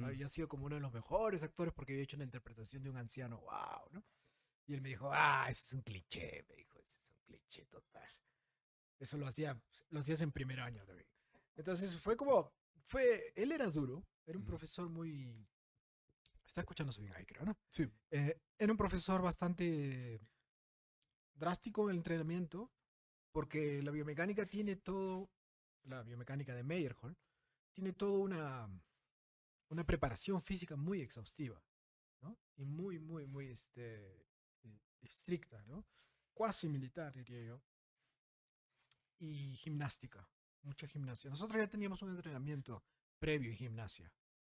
[0.03, 2.97] Había sido como uno de los mejores actores porque había hecho una interpretación de un
[2.97, 4.03] anciano, wow, ¿no?
[4.65, 7.65] Y él me dijo, ah, ese es un cliché, me dijo, ese es un cliché
[7.67, 8.09] total.
[8.97, 11.07] Eso lo hacía, lo hacías en primer año también.
[11.55, 12.51] Entonces fue como,
[12.85, 15.45] fue, él era duro, era un profesor muy,
[16.47, 17.55] está escuchándose bien ahí, creo, ¿no?
[17.69, 17.87] Sí.
[18.09, 20.19] Eh, era un profesor bastante
[21.33, 22.71] drástico en el entrenamiento,
[23.31, 25.29] porque la biomecánica tiene todo,
[25.83, 27.17] la biomecánica de Meyerhold,
[27.73, 28.69] tiene toda una,
[29.69, 31.61] una preparación física muy exhaustiva,
[32.21, 32.37] ¿no?
[32.55, 34.27] Y muy, muy, muy este,
[34.63, 35.85] eh, estricta, ¿no?
[36.33, 37.61] Cuasi militar, diría yo.
[39.19, 40.27] Y gimnástica,
[40.61, 41.29] mucha gimnasia.
[41.29, 42.83] Nosotros ya teníamos un entrenamiento
[43.17, 44.11] previo en gimnasia,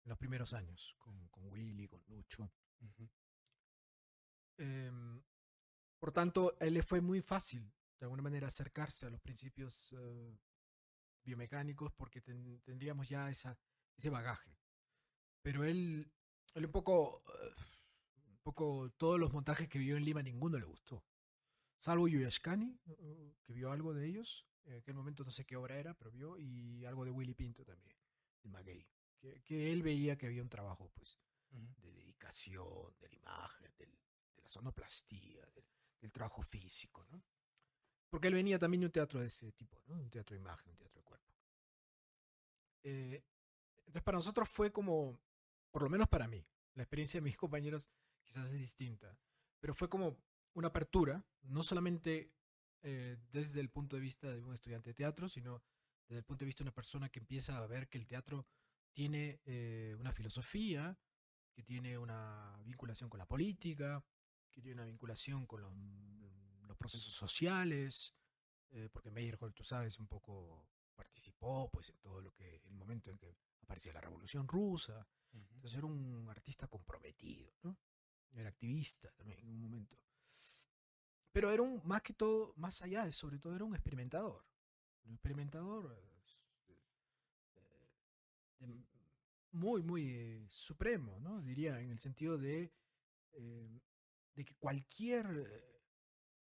[0.05, 2.51] en los primeros años, con, con Willy, con Lucho.
[6.05, 7.63] Por tanto, a él le fue muy fácil,
[7.99, 10.39] de alguna manera, acercarse a los principios eh,
[11.25, 13.59] biomecánicos porque ten- tendríamos ya esa,
[13.97, 14.55] ese bagaje.
[15.41, 16.13] Pero él,
[16.53, 17.55] él un poco, eh,
[18.27, 21.03] un poco, todos los montajes que vio en Lima, ninguno le gustó.
[21.79, 22.79] Salvo Yuyashkani,
[23.43, 24.47] que vio algo de ellos.
[24.67, 27.65] En aquel momento no sé qué obra era, pero vio, y algo de Willy Pinto
[27.65, 27.97] también,
[28.43, 28.87] el maguey.
[29.19, 31.19] Que, que él veía que había un trabajo, pues,
[31.51, 31.81] Ujú.
[31.81, 33.99] de dedicación, de la imagen, del-
[34.37, 35.65] de la sonoplastía, del,
[36.05, 37.23] del trabajo físico, ¿no?
[38.11, 39.95] Porque él venía también de un teatro de ese tipo, ¿no?
[39.95, 41.33] Un teatro de imagen, un teatro de cuerpo.
[42.83, 43.25] Eh,
[43.79, 45.19] entonces para nosotros fue como,
[45.71, 47.89] por lo menos para mí, la experiencia de mis compañeros
[48.23, 49.19] quizás es distinta,
[49.61, 50.19] pero fue como
[50.53, 52.35] una apertura, no solamente
[52.83, 55.63] eh, desde el punto de vista de un estudiante de teatro, sino
[56.07, 58.47] desde el punto de vista de una persona que empieza a ver que el teatro
[58.93, 60.99] tiene eh, una filosofía,
[61.55, 64.05] que tiene una vinculación con la política,
[64.55, 65.73] que tiene una vinculación con los,
[66.69, 68.15] los procesos sociales,
[68.71, 73.11] eh, porque Meyerhold, tú sabes, un poco participó pues en todo lo que, el momento
[73.11, 75.55] en que aparecía la Revolución Rusa, Ujú.
[75.55, 77.77] entonces era un artista comprometido, ¿no?
[78.33, 79.97] Era activista también en un momento.
[81.33, 84.45] Pero era un, más que todo, más allá de sobre todo, era un experimentador.
[85.05, 86.23] Un experimentador eh,
[86.69, 87.87] eh,
[88.61, 88.85] de-
[89.53, 91.41] muy, muy eh, supremo, ¿no?
[91.43, 92.73] Diría, en el sentido de,
[93.33, 93.81] eh,
[94.35, 95.75] de que cualquier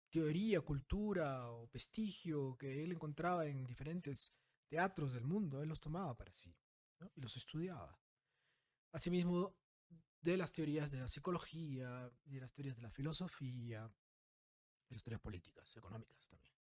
[0.09, 4.33] teoría, cultura o vestigio que él encontraba en diferentes
[4.67, 6.55] teatros del mundo, él los tomaba para sí
[7.15, 7.99] y los estudiaba.
[8.91, 9.55] Asimismo,
[10.21, 13.87] de las teorías de la psicología, de las teorías de la filosofía,
[14.87, 16.53] de las teorías políticas, económicas también.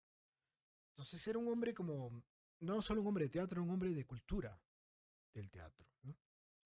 [0.90, 2.24] Entonces era un hombre como,
[2.60, 4.60] no solo un hombre de teatro, un hombre de cultura
[5.34, 5.86] del teatro.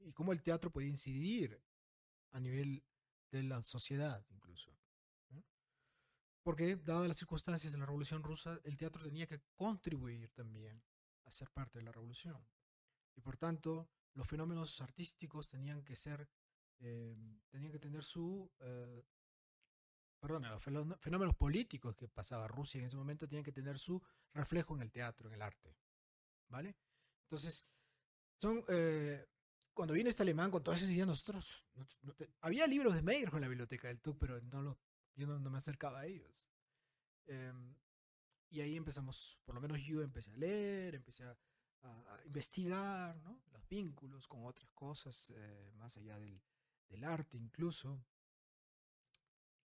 [0.00, 1.60] Y cómo el teatro podía incidir
[2.32, 2.84] a nivel
[3.38, 4.76] de la sociedad incluso.
[6.42, 10.82] Porque, dadas las circunstancias de la Revolución Rusa, el teatro tenía que contribuir también
[11.24, 12.46] a ser parte de la revolución.
[13.16, 16.28] Y por tanto, los fenómenos artísticos tenían que ser,
[16.80, 17.16] eh,
[17.48, 19.02] tenían que tener su, eh,
[20.20, 24.02] perdón, los fenó- fenómenos políticos que pasaba Rusia en ese momento tenían que tener su
[24.34, 25.74] reflejo en el teatro, en el arte.
[26.48, 26.76] ¿Vale?
[27.22, 27.64] Entonces,
[28.38, 29.26] son, eh,
[29.74, 31.64] cuando viene este alemán con todas esas ideas, nosotros,
[32.40, 34.78] había libros de Meyerhold en la biblioteca del TUC, pero no lo,
[35.16, 36.48] yo no, me acercaba a ellos.
[37.26, 37.74] Em,
[38.50, 41.36] y ahí empezamos, por lo menos yo empecé a leer, empecé a,
[42.24, 43.14] investigar
[43.52, 46.40] los vínculos con otras cosas, eh, más allá del,
[47.04, 48.02] arte incluso,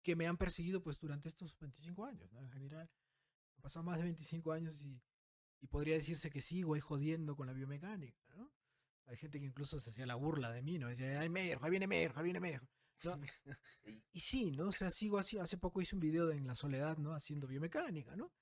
[0.03, 2.33] que me han perseguido pues durante estos 25 años.
[2.33, 2.91] En general,
[3.55, 5.01] han pasado más de 25 años y,
[5.69, 8.28] podría decirse que sigo ahí jodiendo con la biomecánica.
[9.09, 10.89] Hay gente que incluso se hacía la burla de mí, ¿no?
[10.89, 12.63] Decía, ay, Meyer, ahí viene Meyer, ahí viene Meyer.
[13.05, 13.19] ¿no?
[14.13, 14.69] y, sí, ¿no?
[14.69, 15.39] O sea, sigo así.
[15.39, 17.15] Hace poco hice un video de En la Soledad, ¿no?
[17.15, 18.33] Haciendo biomecánica, ¿no?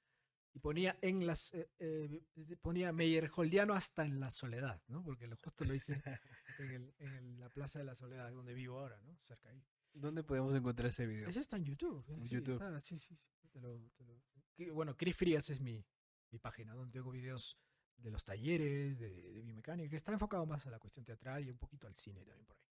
[0.54, 2.22] Y ponía en las eh, eh,
[2.62, 5.02] ponía Meyerholdiano hasta en la soledad, ¿no?
[5.04, 6.02] Porque lo, justo lo hice
[6.58, 9.18] en, el- en el- la Plaza de la Soledad, donde vivo ahora, ¿no?
[9.22, 9.62] Cerca ahí.
[9.92, 11.28] ¿Dónde podemos encontrar ese video?
[11.28, 12.04] Ese está en YouTube.
[12.08, 12.54] En sí, YouTube.
[12.54, 15.84] está, sí, sí, sí, te lo- te lo- bueno, Chris Frías es mi,
[16.30, 17.58] mi página, donde tengo videos
[17.96, 21.50] de los talleres, de, de biomecánica, que está enfocado más a la cuestión teatral y
[21.50, 22.64] un poquito al cine también por ahí.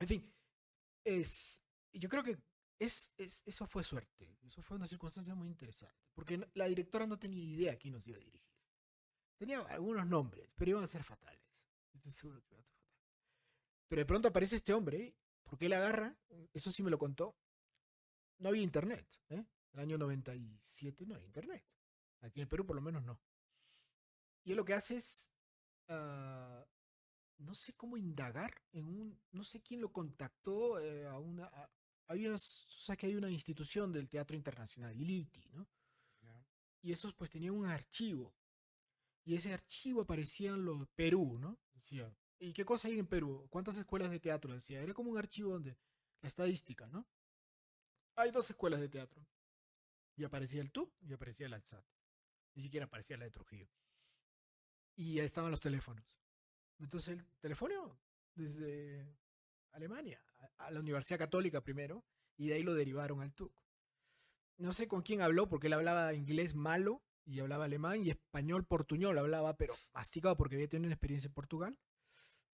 [0.00, 0.34] En fin,
[1.04, 1.60] es,
[1.92, 2.38] yo creo que
[2.78, 4.38] es, es- eso fue suerte.
[4.42, 6.04] Eso fue una circunstancia muy interesante.
[6.14, 8.42] Porque la directora no tenía idea quién nos iba a dirigir.
[9.36, 11.66] Tenía algunos nombres, pero iban a ser fatales.
[11.92, 13.10] Estoy seguro que iban a ser fatales.
[13.88, 16.16] Pero de pronto aparece este hombre, porque él agarra,
[16.52, 17.36] eso sí me lo contó.
[18.38, 19.06] No había internet.
[19.30, 19.44] ¿eh?
[19.72, 21.64] El año 97 no había internet.
[22.20, 23.20] Aquí en el Perú por lo menos no.
[24.44, 25.30] Y él lo que hace es,
[25.88, 26.66] ah,
[27.38, 31.70] no sé cómo indagar en un, no sé quién lo contactó eh, a una, a-
[32.10, 35.66] una, o sea que hay una institución del teatro internacional, ILITI, ¿no?
[36.82, 38.34] Y esos pues tenían un archivo.
[39.24, 41.58] Y ese archivo aparecía en lo Perú, ¿no?
[41.74, 43.46] Decía, ¿y qué cosa hay en Perú?
[43.50, 44.52] ¿Cuántas escuelas de teatro?
[44.52, 45.78] Decía, era como un archivo donde
[46.20, 47.06] la estadística, ¿no?
[48.16, 49.24] Hay dos escuelas de teatro.
[50.16, 51.84] Y aparecía el TUC y aparecía la ALSAT.
[52.54, 53.68] Ni siquiera aparecía la de Trujillo.
[54.96, 56.04] Y ahí estaban los teléfonos.
[56.78, 57.98] Entonces el teléfono
[58.34, 59.16] desde
[59.72, 60.20] Alemania
[60.58, 62.04] a, la Universidad Católica primero
[62.36, 63.52] y de ahí lo derivaron al TUC.
[64.56, 68.64] No sé con quién habló porque él hablaba inglés malo y hablaba alemán y español
[68.64, 71.78] portuñol hablaba, pero masticado porque había tenido una experiencia en Portugal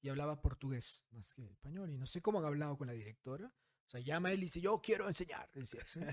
[0.00, 3.52] y hablaba portugués más que español y no sé cómo han hablado con la directora.
[3.86, 5.50] O sea, llama él y dice, yo quiero enseñar.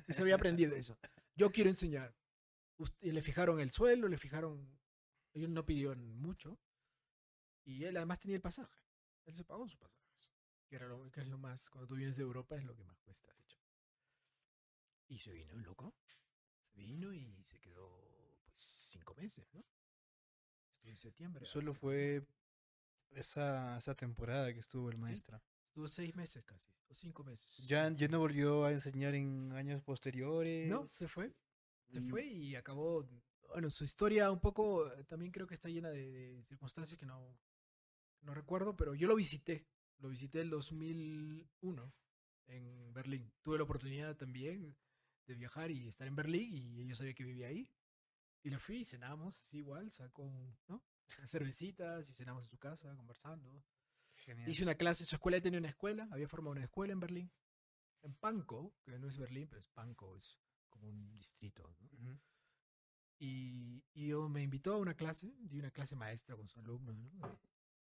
[0.07, 0.97] Y se había aprendido eso.
[1.35, 2.15] Yo quiero enseñar.
[3.01, 4.79] Y le fijaron el suelo, le fijaron...
[5.33, 6.57] Ellos no pidieron mucho.
[7.65, 8.79] Y él además tenía el pasaje.
[9.25, 9.97] Él se pagó su pasaje.
[10.67, 12.83] Que, era lo, que es lo más, cuando tú vienes de Europa es lo que
[12.83, 13.57] más cuesta, de hecho.
[15.07, 15.95] Y se vino loco.
[16.73, 19.65] Se vino y se quedó pues cinco meses, ¿no?
[20.75, 21.45] Estuvo en septiembre.
[21.45, 22.25] Solo fue
[23.11, 25.01] esa, esa temporada que estuvo el Sí.
[25.01, 25.41] maestro.
[25.67, 27.65] Estuvo seis meses casi, o cinco meses.
[27.67, 30.69] Ya, ya no volvió a enseñar en años posteriores.
[30.69, 31.33] No, se fue.
[31.89, 32.09] Se Mm.
[32.09, 33.07] fue y acabó.
[33.47, 37.05] Bueno, su historia un poco eh, también creo que está llena de, de circunstancias que
[37.05, 37.37] no,
[38.21, 39.67] no recuerdo, pero yo lo visité.
[39.99, 41.93] Lo visité el 2001
[42.47, 43.31] en Berlín.
[43.41, 44.75] Tuve la oportunidad también
[45.25, 47.69] de viajar y estar en Berlín y yo sabía que vivía ahí.
[48.43, 50.31] Y lo fui y cenamos, así igual, sacó
[50.67, 50.83] ¿no?
[51.25, 53.63] cervecitas y cenamos en su casa conversando.
[54.13, 54.49] Genial.
[54.49, 57.31] Hice una clase, su escuela tenía una escuela, había formado una escuela en Berlín.
[58.01, 61.75] En Pankow, que no es Berlín, pero es Pankow, es como un distrito.
[61.79, 62.11] ¿no?
[62.11, 62.19] Ujú.
[63.19, 66.95] Y, y yo me invitó a una clase, di una clase maestra con sus alumnos,
[66.95, 67.09] ¿no?
[67.09, 67.37] De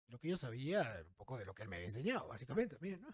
[0.08, 3.00] Lo que yo sabía, un poco de lo que él me había enseñado, básicamente, también,
[3.00, 3.08] ¿no?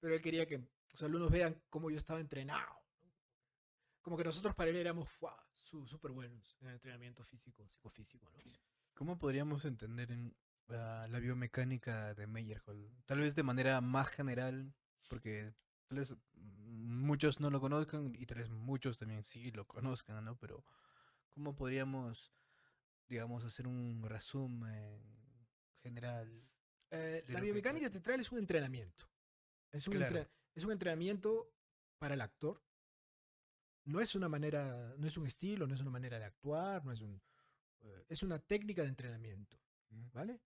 [0.00, 2.74] Pero él quería que sus alumnos vean cómo yo estaba entrenado.
[4.02, 5.08] Como que nosotros para él éramos
[5.56, 8.38] súper buenos en el entrenamiento físico, psicofísico, ¿no?
[8.94, 10.34] ¿Cómo podríamos entender en,
[10.68, 13.04] ah, la biomecánica de Meyerhold?
[13.06, 14.74] Tal vez de manera más general,
[15.08, 15.54] porque
[15.86, 20.24] tal vez mm, muchos no lo conozcan y tal vez muchos también sí lo conozcan,
[20.24, 20.36] ¿no?
[20.36, 20.64] Pero
[21.34, 22.32] ¿cómo podríamos,
[23.08, 25.00] digamos, hacer un resumen
[25.82, 26.48] general?
[26.90, 29.08] Eh, la biomecánica teatral es un entrenamiento.
[29.70, 30.16] Es un, Claro.
[30.18, 31.52] entre- es un entrenamiento
[31.98, 32.62] para el actor.
[33.84, 36.92] No es una manera, no es un estilo, no es una manera de actuar, no
[36.92, 37.20] es un,
[37.80, 39.58] eh, es una técnica de entrenamiento,
[40.12, 40.40] ¿vale?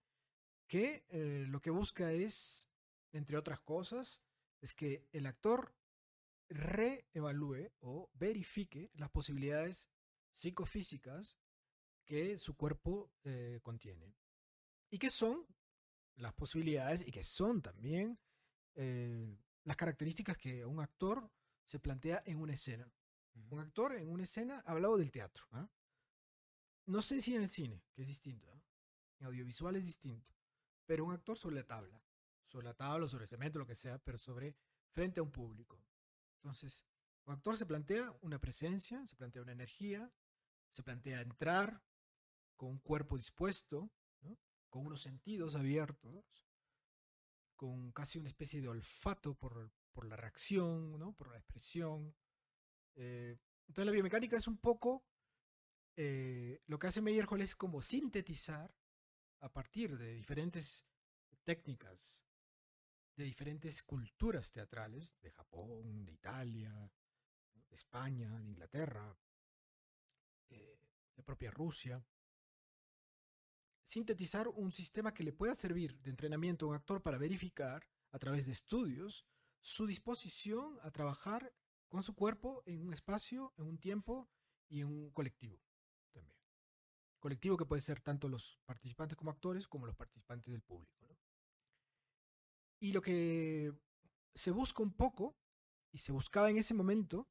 [0.67, 2.71] Que eh, lo que busca es,
[3.13, 4.23] entre otras cosas,
[4.61, 5.75] es que el actor
[6.49, 9.91] reevalúe o verifique las posibilidades
[10.37, 11.39] psicofísicas
[12.05, 14.15] que su cuerpo eh, contiene.
[14.91, 15.47] Y que son
[16.17, 18.19] las posibilidades y que son también
[18.75, 21.29] eh, las características que un actor
[21.65, 22.91] se plantea en una escena.
[23.51, 25.47] Un actor en una escena, hablado del teatro.
[25.51, 25.69] ¿ah?
[26.87, 28.51] No sé si en el cine, que es distinto.
[28.53, 28.63] ¿ah?
[29.19, 30.35] En audiovisual es distinto.
[30.87, 32.01] Pero un actor sobre la tabla.
[32.47, 34.55] Sobre la tabla, sobre el cemento, lo que sea, pero sobre
[34.93, 35.83] frente a un público.
[36.37, 36.85] Entonces,
[37.25, 40.13] un actor se plantea una presencia, se plantea una energía,
[40.77, 41.83] se plantea entrar
[42.55, 43.91] con un cuerpo dispuesto,
[44.69, 46.47] con unos sentidos abiertos,
[47.57, 51.15] con casi una especie de olfato por, por la reacción, ¿no?
[51.15, 52.15] por la expresión.
[52.95, 55.07] Eh, entonces la biomecánica es un poco,
[55.97, 58.77] eh, lo que hace Meyerhold es como sintetizar
[59.41, 60.85] a partir de diferentes
[61.43, 62.27] técnicas,
[63.17, 66.93] de diferentes culturas teatrales, de Japón, de Italia,
[67.55, 69.17] de España, de Inglaterra,
[70.51, 70.79] eh,
[71.17, 72.05] de propia Rusia,
[73.85, 78.19] sintetizar un sistema que le pueda servir de entrenamiento a un actor para verificar, a
[78.19, 79.25] través de estudios,
[79.61, 81.53] su disposición a trabajar
[81.89, 84.29] con su cuerpo en un espacio, en un tiempo
[84.69, 85.61] y en un colectivo
[86.13, 86.37] también.
[87.19, 91.17] Colectivo que puede ser tanto los participantes como actores como los participantes del público.
[92.81, 93.73] Y lo que
[94.35, 95.37] se busca un poco,
[95.93, 97.29] y se buscaba en ese momento,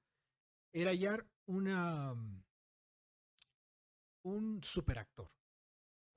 [0.73, 2.15] era hallar una,
[4.25, 5.29] un superactor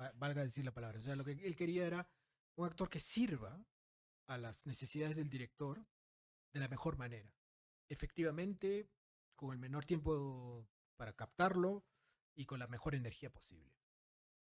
[0.00, 0.98] va- valga decir la palabra.
[0.98, 2.08] O sea, lo que él quería era
[2.56, 3.62] un actor que sirva
[4.26, 5.84] a las necesidades del director
[6.52, 7.32] de la mejor manera.
[7.90, 8.86] efectivamente,
[9.34, 11.84] con el menor tiempo para captarlo
[12.36, 13.72] y con la mejor energía posible.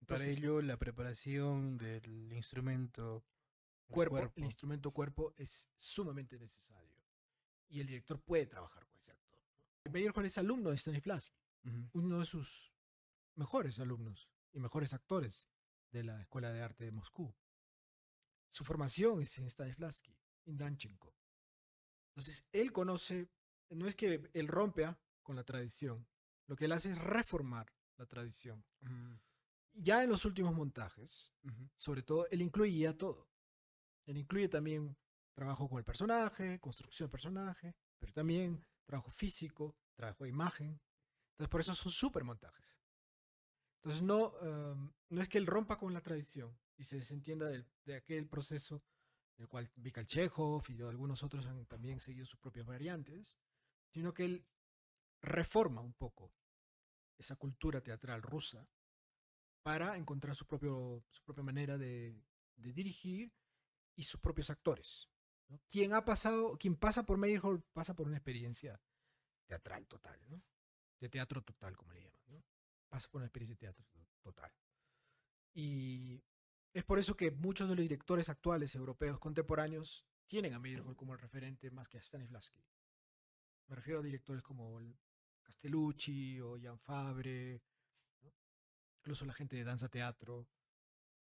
[0.06, 3.22] Para ello, la preparación del instrumento
[3.88, 6.96] el cuerpo, el instrumento cuerpo es sumamente necesario.
[7.68, 9.38] Y el director puede trabajar con ese actor.
[9.84, 9.92] ¿no?
[9.92, 11.38] Meyerhold es alumno de Stanislavski,
[11.92, 12.72] uno de sus
[13.36, 15.48] mejores alumnos y mejores actores
[15.90, 17.34] de la Escuela de Arte de Moscú.
[18.50, 21.14] Su formación es en Stanislavski, en Danchenko.
[22.10, 23.28] Entonces, él conoce,
[23.70, 26.06] no es que él rompe con la tradición,
[26.46, 28.64] lo que él hace es reformar la tradición.
[28.82, 29.18] Ujú.
[29.72, 31.68] Ya en los últimos montajes, Ujú.
[31.74, 33.28] sobre todo, él incluye ya todo.
[34.06, 34.96] Él incluye también
[35.34, 40.80] trabajo con el personaje, construcción del personaje, pero también trabajo físico, trabajo de imagen.
[41.32, 42.78] Entonces, por eso son súper montajes.
[43.84, 47.94] Entonces, no, em, no es que él rompa con la tradición y se desentienda de,
[47.94, 48.82] aquel proceso
[49.36, 53.38] en el cual Mikhail Chekhov y algunos otros han también seguido sus propias variantes,
[53.90, 54.46] sino que él
[55.20, 56.32] reforma un poco
[57.18, 58.66] esa cultura teatral rusa
[59.62, 62.18] para encontrar su, propio, su propia manera de,
[62.56, 63.34] dirigir
[63.96, 65.10] y sus propios actores.
[65.68, 68.80] Quien ha pasado, quien pasa por Meyerhold pasa por una experiencia
[69.46, 70.18] teatral total.
[71.00, 72.13] De teatro total, como le llaman,
[72.94, 72.98] ¿no?
[72.98, 74.52] Pasa por una experiencia de teatro to- total.
[75.54, 76.22] Y
[76.72, 81.12] es por eso que muchos de los directores actuales europeos contemporáneos tienen a Meyerhold como
[81.12, 82.64] el referente más que a Stanislavski.
[83.68, 84.96] Me refiero a directores como el
[85.42, 87.62] Castellucci o Jan Fabre,
[88.98, 90.48] incluso la gente de danza teatro,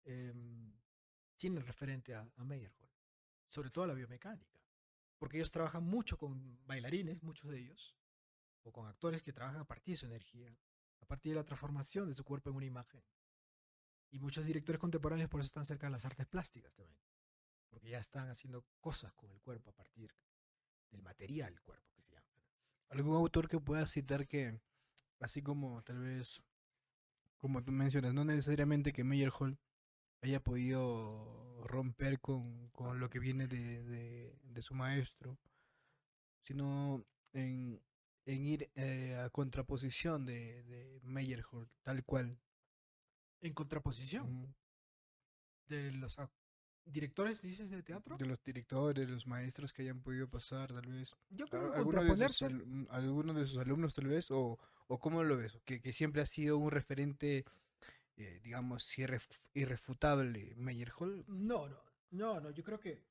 [0.04, 0.72] em,
[1.36, 2.90] tienen referente a, a Meyerhold,
[3.48, 4.60] sobre todo la biomecánica,
[5.18, 7.96] porque ellos trabajan mucho con bailarines, muchos de ellos,
[8.62, 10.56] o con actores que trabajan a partir de su energía,
[11.02, 13.02] a partir de la transformación de su cuerpo en una imagen.
[14.10, 16.98] Y muchos directores contemporáneos por eso están cerca de las artes plásticas también,
[17.68, 20.14] porque ya están haciendo cosas con el cuerpo a partir
[20.90, 22.26] del material cuerpo que se llama.
[22.90, 24.60] ¿Algún autor que pueda citar que,
[25.20, 26.42] así como tal vez,
[27.38, 29.58] como tú mencionas, no necesariamente que Meyerhold
[30.20, 35.38] haya podido romper con, con lo que viene de, de- de su maestro,
[36.42, 37.80] sino en,
[38.26, 42.38] en ir eh, a contraposición de, de Meyerhold, tal cual?
[43.40, 44.54] En contraposición
[45.66, 46.16] de los
[46.84, 51.14] directores, dices, de teatro, De los directores, los maestros que hayan podido pasar, tal vez.
[51.30, 54.30] yo creo que ¿Alguno de, sus, contraponerse al- alguno de sus alumnos tal vez?
[54.30, 54.58] ¿O,
[54.88, 55.58] o cómo lo ves?
[55.64, 57.44] Que, que siempre ha sido un referente,
[58.16, 61.26] eh, digamos, irref- irrefutable Meyerhold.
[61.28, 63.04] No, no, no, no, yo creo que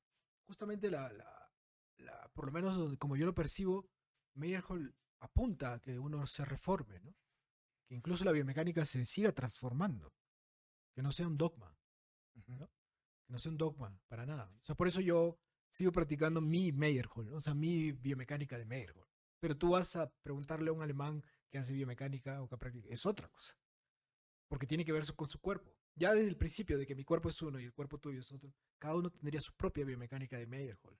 [0.46, 1.50] justamente la, la,
[1.98, 3.88] la- por lo menos como yo lo percibo,
[4.34, 7.14] Meyerhold apunta a que uno se reforme, ¿no?
[7.86, 10.12] Que incluso la biomecánica se siga transformando,
[10.94, 11.76] que no sea un dogma,
[12.34, 12.68] ¿no?
[13.24, 14.52] que no sea un dogma para nada.
[14.60, 15.38] O sea, por eso yo
[15.70, 17.36] sigo practicando mi Meyerhold, ¿no?
[17.36, 19.08] o sea, mi biomecánica de Meyerhold.
[19.40, 23.06] Pero tú vas a preguntarle a un alemán que hace biomecánica o que practica, es
[23.06, 23.56] otra cosa.
[24.48, 25.76] Porque tiene que ver con su cuerpo.
[25.94, 28.32] Ya desde el principio de que mi cuerpo es uno y el cuerpo tuyo es
[28.32, 30.98] otro, cada uno tendría su propia biomecánica de Meyerhold.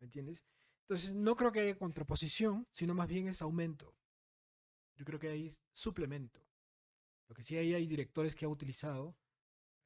[0.00, 0.44] ¿Me entiendes?
[0.88, 3.92] Entonces, no creo que haya contraposición, sino más bien es aumento.
[4.94, 6.46] Yo creo que hay suplemento.
[7.28, 9.16] Lo que sí hay, hay directores que ha utilizado,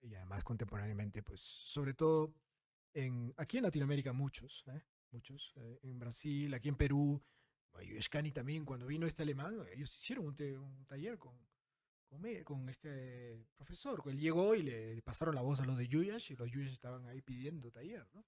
[0.03, 2.35] y además contemporáneamente, pues, sobre todo
[2.93, 4.83] en, aquí en Latinoamérica muchos, ¿eh?
[5.11, 7.23] muchos, eh, en Brasil, aquí en Perú,
[8.01, 11.35] Scani también, cuando vino este alemán, ellos hicieron un, un taller con,
[12.09, 14.03] con, con este profesor.
[14.07, 16.73] Él llegó y le, le pasaron la voz a los de Yuyash y los Yuyash
[16.73, 18.27] estaban ahí pidiendo taller, ¿no?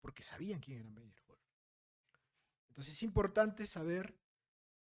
[0.00, 1.27] Porque sabían quién era Meyerhold.
[2.68, 4.16] Entonces es importante saber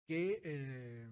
[0.05, 1.09] que eh,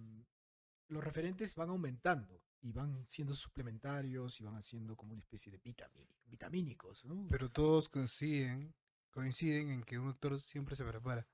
[0.88, 5.62] los referentes van aumentando y van siendo suplementarios y van haciendo como una especie de
[5.62, 7.28] vitamíni- vitamínicos, ¿no?
[7.30, 8.74] Pero todos coinciden,
[9.12, 11.28] coinciden en que un actor siempre se prepara.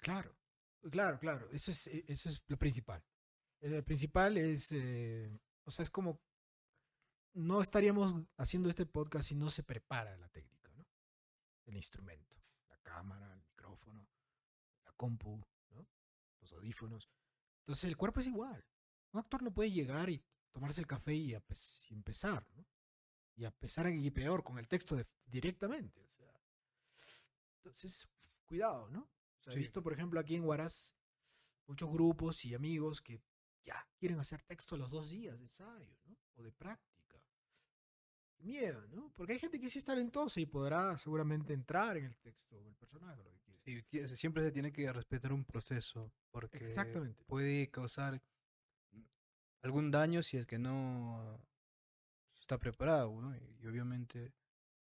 [0.00, 0.34] Claro,
[0.90, 1.48] claro, claro.
[1.50, 3.04] Eso es, eh, eso es lo principal.
[3.60, 6.22] El principal es, eh, o sea, es como,
[7.34, 10.86] no estaríamos haciendo este podcast si no se prepara la técnica, ¿no?
[11.66, 12.36] El instrumento,
[12.68, 14.08] la cámara, el micrófono,
[14.98, 15.86] compu, ¿no?
[16.42, 17.08] Los audífonos.
[17.60, 18.62] Entonces el cuerpo es igual.
[19.12, 20.22] Un actor no puede llegar y
[20.52, 22.66] tomarse el café y, ape- y empezar, ¿no?
[23.36, 26.02] Y a pesar y peor con el texto de- directamente.
[26.04, 26.34] O sea.
[27.56, 28.06] Entonces,
[28.44, 29.00] cuidado, ¿no?
[29.00, 29.60] O sea, he Sí.
[29.60, 30.94] visto, por ejemplo, aquí en Huaraz,
[31.66, 33.22] muchos grupos y amigos que
[33.64, 36.16] ya quieren hacer texto los dos días de ensayo, ¿no?
[36.36, 36.97] O de práctica.
[38.40, 39.12] Miedo, ¿no?
[39.16, 42.68] Porque hay gente que sí es talentosa y podrá seguramente entrar en el texto o
[42.68, 43.58] el personaje, lo que.
[43.64, 47.24] Sí, tie- siempre se tiene que respetar un proceso, porque Exactamente.
[47.26, 48.22] puede causar
[49.62, 51.40] algún daño si es que no
[52.40, 53.34] está preparado, ¿no?
[53.36, 54.32] Y, y obviamente,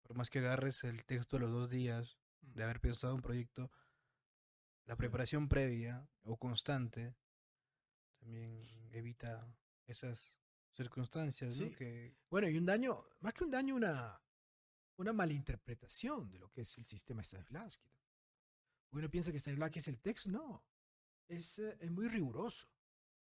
[0.02, 3.72] por más que agarres el texto a los dos días de haber pensado un proyecto,
[4.86, 7.16] la preparación previa o constante
[8.20, 9.48] también evita
[9.88, 10.36] esas
[10.76, 11.72] circunstancias, ¿no?
[11.72, 14.22] Que Bueno, y un daño, más que un daño, una,
[14.98, 17.90] una malinterpretación de lo que es el sistema Stanislavski.
[18.92, 20.64] Uno piensa que Stanislavski es el texto, no.
[21.28, 22.68] Es, eh, es muy riguroso.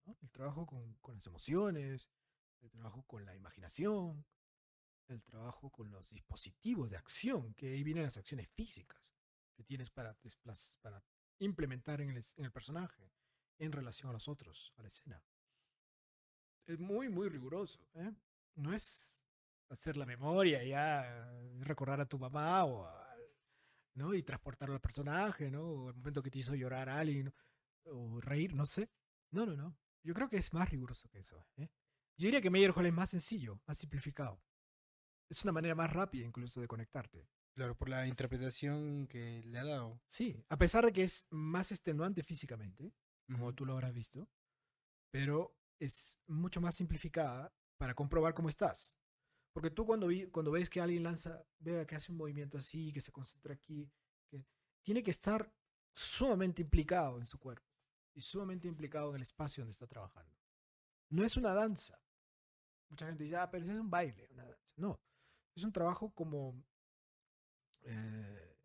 [0.06, 0.18] ¿no?
[0.22, 2.10] El trabajo con, con las emociones,
[2.62, 4.26] el trabajo con la imaginación,
[5.08, 9.02] el trabajo con los dispositivos de acción, que ahí vienen las acciones físicas
[9.54, 10.18] que tienes para,
[10.82, 11.04] para
[11.40, 13.12] implementar en el, en el personaje
[13.60, 15.24] en relación a los otros, a la escena.
[16.72, 17.80] Es muy, muy riguroso.
[17.96, 18.14] ¿eh?
[18.56, 19.26] No es
[19.70, 23.08] hacer la memoria, ya recordar a tu mamá o a-
[23.96, 24.14] ¿no?
[24.14, 25.64] y transportarlo al personaje, ¿no?
[25.64, 27.34] O el momento que te hizo llorar a alguien
[27.84, 28.90] o reír, no sé.
[29.32, 29.78] No, no, no.
[30.04, 31.46] Yo creo que es más riguroso que eso.
[31.58, 31.70] ¿eh?
[32.18, 34.42] Yo diría que Meyerhold es más sencillo, más simplificado.
[35.30, 37.28] Es una manera más rápida incluso de conectarte.
[37.54, 40.02] Claro, por la interpretación que le ha dado.
[40.08, 42.94] Sí, a pesar de que es más extenuante físicamente,
[43.28, 43.54] como Ujú.
[43.54, 44.30] tú lo habrás visto,
[45.12, 48.98] pero es mucho más simplificada para comprobar cómo estás.
[49.54, 52.94] Porque tú cuando, vi- cuando ves que alguien lanza, vea que hace un movimiento así,
[52.94, 53.92] que se concentra aquí,
[54.30, 54.44] que
[54.84, 55.52] tiene que estar
[55.94, 57.68] sumamente implicado en su cuerpo
[58.16, 60.36] y sumamente implicado en el espacio donde está trabajando.
[61.10, 62.02] No es una danza.
[62.90, 64.74] Mucha gente dice, ah, pero es un baile, una danza.
[64.78, 65.02] No,
[65.56, 66.64] es un trabajo como...
[67.84, 68.56] eh,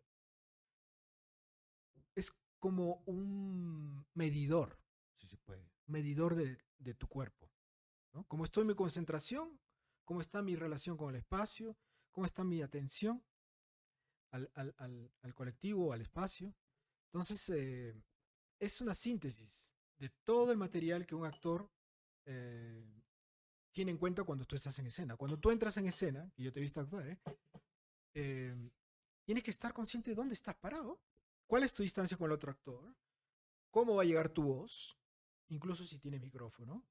[2.15, 4.77] es como un medidor,
[5.15, 6.57] si se puede, medidor de,
[6.93, 7.49] tu cuerpo.
[8.13, 8.23] ¿no?
[8.25, 9.59] Cómo estoy mi concentración,
[10.05, 11.75] cómo está mi relación con el espacio,
[12.11, 13.23] cómo está mi atención
[14.31, 16.53] al, al- al- al colectivo, al espacio.
[17.07, 17.95] Entonces, eh,
[18.59, 21.69] es una síntesis de todo el material que un actor
[22.25, 22.85] eh,
[23.71, 25.15] tiene en cuenta cuando tú estás en escena.
[25.17, 27.17] Cuando tú entras en escena, y yo te he visto actuar.
[28.13, 28.71] Eh,
[29.23, 30.99] tienes que estar consciente de dónde estás parado,
[31.45, 32.95] cuál es tu distancia con el otro actor,
[33.69, 34.97] cómo va a llegar tu voz,
[35.49, 36.85] incluso si tiene micrófono,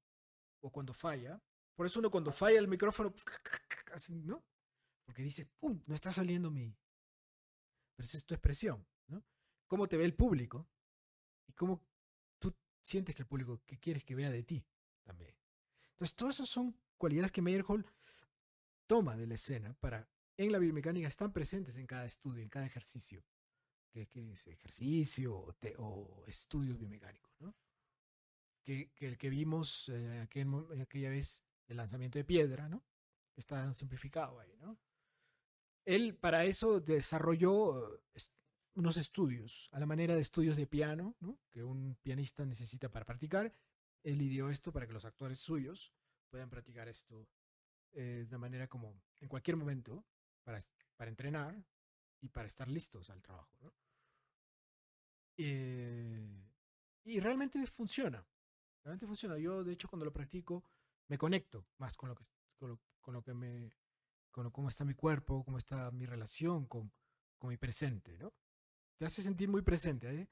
[0.61, 1.41] o cuando falla.
[1.75, 3.13] Por eso uno cuando falla el micrófono,
[3.93, 4.43] así, ¿no?
[5.05, 5.81] Porque dice, ¡pum!
[5.85, 6.75] No está saliendo mi...
[7.95, 9.23] Pero esa es tu expresión, ¿no?
[9.67, 10.67] Cómo te ve el público
[11.47, 11.85] y cómo
[12.39, 14.65] tú sientes que el público, que quieres que vea de ti
[15.03, 15.35] también.
[15.91, 17.85] Entonces, todas esas son cualidades que Meyerhold
[18.85, 22.65] toma de la escena para, en la biomecánica, están presentes en cada estudio, en cada
[22.65, 23.23] ejercicio,
[23.91, 27.55] que, que es ejercicio o, te- o estudios biomecánicos, ¿no?
[28.67, 32.83] Que, que el que vimos eh, aquel mo- aquella vez, el lanzamiento de piedra, ¿no?
[33.37, 34.77] Está simplificado ahí, ¿no?
[35.85, 38.19] Él para eso desarrolló eh,
[38.73, 41.39] unos estudios, a la manera de estudios de piano, ¿no?
[41.49, 43.53] que un pianista necesita para practicar.
[44.03, 45.93] Él ideó esto para que los actores suyos
[46.29, 47.29] puedan practicar esto
[47.93, 50.03] eh, de una manera como en cualquier momento
[50.43, 50.59] para,
[50.97, 51.55] para entrenar
[52.19, 53.57] y para estar listos al trabajo.
[53.61, 53.73] ¿no?
[55.37, 56.27] Eh,
[57.05, 58.27] y realmente funciona.
[58.87, 59.37] Realmente funciona.
[59.37, 60.63] Yo, de hecho, cuando lo practico,
[61.09, 62.23] me conecto más con lo que,
[62.57, 63.69] con lo, con lo que me.
[64.31, 66.93] con lo- cómo está mi cuerpo, cómo está mi relación con,
[67.37, 68.33] con mi presente, ¿no?
[68.97, 70.29] Te hace sentir muy presente, ¿eh?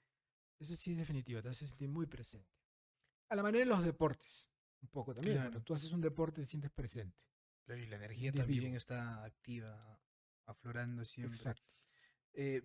[0.58, 2.50] Eso sí es definitivo, te hace sentir muy presente.
[3.28, 4.50] A la manera de los deportes,
[4.82, 5.36] un poco también.
[5.36, 5.50] Claro.
[5.52, 7.20] Cuando tú haces un deporte, te sientes presente.
[7.66, 8.78] Claro, y la energía también vivo.
[8.78, 10.00] está activa,
[10.46, 11.36] aflorando siempre.
[11.36, 11.70] Exacto.
[12.32, 12.64] Eh,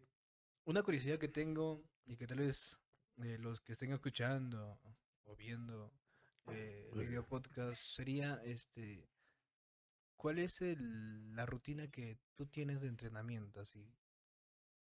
[0.67, 2.79] una curiosidad que tengo y que tal vez
[3.25, 4.79] eh, los que estén escuchando
[5.31, 5.93] o viendo
[6.49, 9.09] eh, el video podcast sería este
[10.17, 13.87] ¿cuál es el- la rutina que tú tienes de entrenamiento así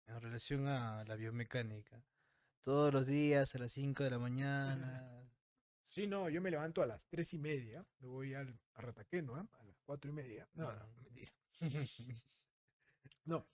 [0.06, 2.02] en relación a la biomecánica?
[2.62, 5.28] Todos los días a las 5 de la mañana.
[5.82, 9.38] Sí, no, yo me levanto a las tres y media, me voy al, a Rataqueno,
[9.40, 9.46] ¿eh?
[9.58, 10.48] a las cuatro y media.
[10.54, 11.32] No, no, mentira.
[13.24, 13.46] No.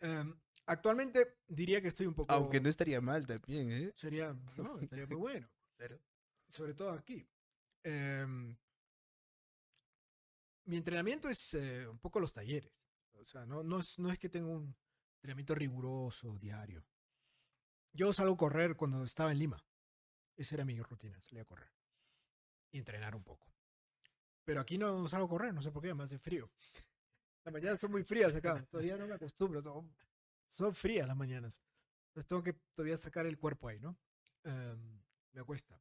[0.00, 0.34] em,
[0.66, 2.32] actualmente diría que estoy un poco.
[2.32, 3.92] Aunque no estaría mal también, ¿eh?
[3.94, 5.48] Sería, no, estaría muy bueno.
[5.76, 5.98] Claro.
[6.52, 7.26] Sobre todo aquí.
[7.82, 8.54] Em,
[10.66, 12.72] mi entrenamiento es eh, un poco los talleres.
[13.14, 14.76] O sea, no, no, es, no es que tenga un
[15.16, 16.84] entrenamiento riguroso diario.
[17.92, 19.64] Yo salgo a correr cuando estaba en Lima.
[20.36, 21.72] Esa era mi rutina, salir a correr.
[22.70, 23.52] Y entrenar un poco.
[24.44, 26.50] Pero aquí no salgo a correr, no sé por qué, me hace frío.
[27.44, 29.92] Las mañanas son muy frías acá, todavía no me acostumbro, son,
[30.46, 31.60] son frías las mañanas.
[32.08, 33.98] Entonces tengo que todavía sacar el cuerpo ahí, ¿no?
[34.44, 35.80] Em, me cuesta.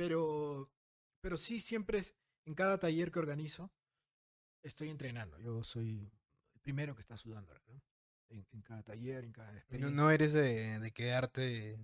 [0.00, 0.72] Pero,
[1.20, 2.14] pero sí, siempre es,
[2.46, 3.70] en cada taller que organizo,
[4.62, 5.38] estoy entrenando.
[5.40, 6.10] Yo soy
[6.54, 7.82] el primero que está sudando, ¿no?
[8.30, 10.02] En, en cada taller, en cada Y No, experiencia.
[10.02, 11.78] no eres de, de quedarte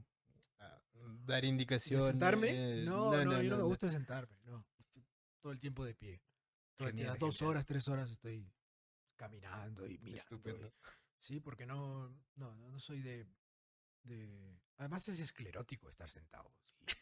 [0.61, 0.81] a
[1.27, 2.07] dar ¿De indicaciones.
[2.07, 2.85] sentarme?
[2.85, 4.65] No, no, yo no, me gusta sentarme, no.
[4.79, 5.05] Estoy
[5.43, 6.23] todo el tiempo de pie.
[6.77, 8.51] Todo el las dos horas, tres horas estoy
[9.17, 10.17] caminando y mirando.
[10.17, 10.67] Estupendo.
[10.69, 10.73] y-
[11.19, 13.27] sí, porque no, no, no, no soy de,
[14.05, 16.51] de, Además es esclerótico estar sentado.
[16.87, 16.97] sí.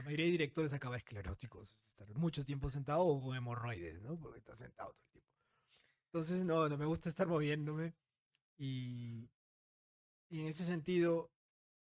[0.00, 4.18] La mayoría de directores acaba escleróticos, estar mucho tiempo sentado o con hemorroides, ¿no?
[4.18, 5.30] Porque está sentado todo el tiempo.
[6.06, 7.94] Entonces, no, no me gusta estar moviéndome.
[8.56, 9.28] Y,
[10.30, 11.30] y en ese sentido,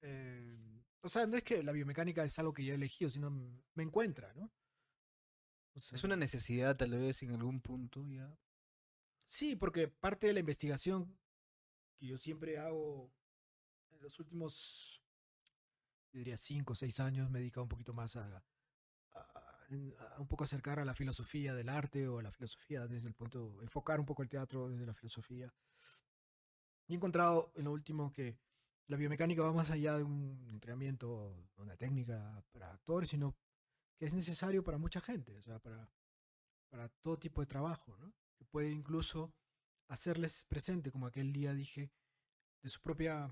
[0.02, 3.30] eh, o sea, no es que la biomecánica es algo que yo he elegido, sino
[3.30, 4.52] me encuentra, ¿no?
[5.74, 8.38] O sea, Es una necesidad tal vez en algún punto ya.
[9.26, 11.18] Sí, porque parte de la investigación
[11.98, 13.11] que yo siempre hago
[13.92, 15.02] en los últimos,
[16.15, 18.43] yo diría, cinco o seis años, me he dedicado un poquito más a,
[19.15, 19.25] a-
[20.17, 23.15] a un poco acercar a la filosofía del arte o a la filosofía desde el
[23.15, 25.53] punto, enfocar un poco el teatro desde la filosofía.
[26.87, 28.39] Y he encontrado en lo último que
[28.87, 33.35] la biomecánica va más allá de un entrenamiento, una técnica para actores, sino
[33.99, 35.91] que es necesario para mucha gente, o sea, para,
[36.71, 38.12] para todo tipo de trabajo, ¿no?
[38.37, 39.35] Que puede incluso
[39.89, 41.91] hacerles presente, como aquel día dije,
[42.62, 43.31] de su propia,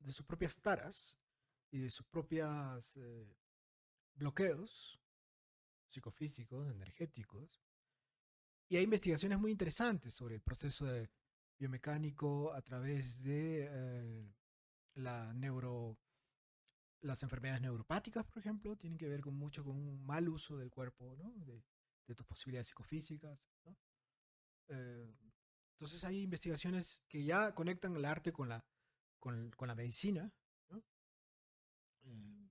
[0.00, 1.18] de sus propias taras
[1.72, 3.34] y de sus propias eh,
[4.14, 5.00] bloqueos
[5.88, 7.60] psicofísicos, energéticos.
[8.68, 11.10] Y hay investigaciones muy interesantes sobre el proceso de
[11.58, 14.32] biomecánico a través de eh,
[14.94, 15.98] la neuro,
[17.00, 20.70] las enfermedades neuropáticas, por ejemplo, tienen que ver con mucho con un mal uso del
[20.70, 21.32] cuerpo, ¿no?
[21.44, 21.64] de,
[22.06, 23.38] de tus posibilidades psicofísicas.
[23.64, 23.76] ¿no?
[24.68, 25.14] Eh,
[25.72, 28.64] entonces hay investigaciones que ya conectan el arte con la,
[29.18, 30.32] con, con la medicina.
[32.04, 32.50] Eh,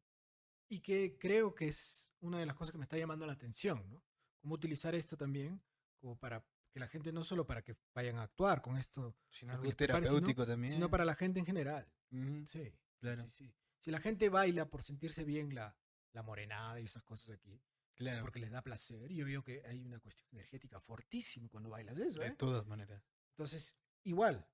[0.69, 3.89] y que creo que es una de las cosas que me está llamando la atención,
[3.89, 4.03] ¿no?
[4.39, 5.61] Cómo utilizar esto también
[5.99, 9.51] como para que la gente no solo para que vayan a actuar con esto, Sino
[9.53, 10.73] algo prepare, terapéutico también.
[10.73, 11.91] sino para la gente en general.
[12.09, 13.21] Sí, sí, Claro.
[13.23, 13.53] sí, sí.
[13.79, 15.75] Si la gente baila por sentirse bien la,
[16.13, 17.61] la morenada y esas cosas aquí,
[17.95, 18.21] Claro.
[18.21, 22.21] porque les da placer, yo veo que hay una cuestión energética fortísima cuando bailas eso,
[22.21, 22.35] De ¿eh?
[22.37, 23.03] todas maneras.
[23.31, 24.47] Entonces, igual,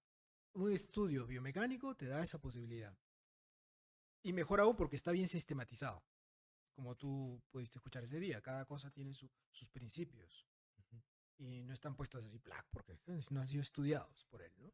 [0.54, 2.98] un estudio biomecánico te da esa posibilidad.
[4.24, 6.04] Y mejor aún porque está bien sistematizado.
[6.74, 10.46] Como tú pudiste escuchar ese día, cada cosa tiene su- sus principios.
[11.40, 14.74] Y no están puestos así, plac, porque eh, no han sido estudiados por él, ¿no?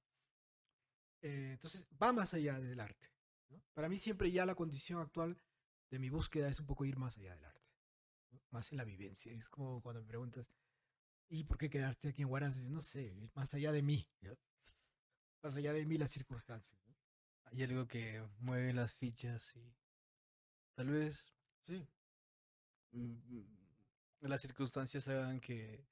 [1.22, 3.10] Eh, entonces, va más allá del arte.
[3.50, 3.62] ¿no?
[3.74, 5.38] Para mí siempre ya la condición actual
[5.90, 7.72] de mi búsqueda es un poco ir más allá del arte.
[8.32, 8.42] ¿no?
[8.52, 9.32] Más en la vivencia.
[9.34, 10.48] Es como cuando me preguntas,
[11.30, 12.64] ¿y por qué quedarte aquí en Huaraz?
[12.66, 14.08] No sé, más allá de mí.
[14.22, 14.38] ¿no?
[15.42, 16.80] Más allá de mí las circunstancias.
[17.54, 19.74] Hay algo que mueve las fichas y
[20.76, 21.88] tal vez Sí.
[22.92, 23.42] mm,
[24.22, 25.86] las circunstancias hagan que,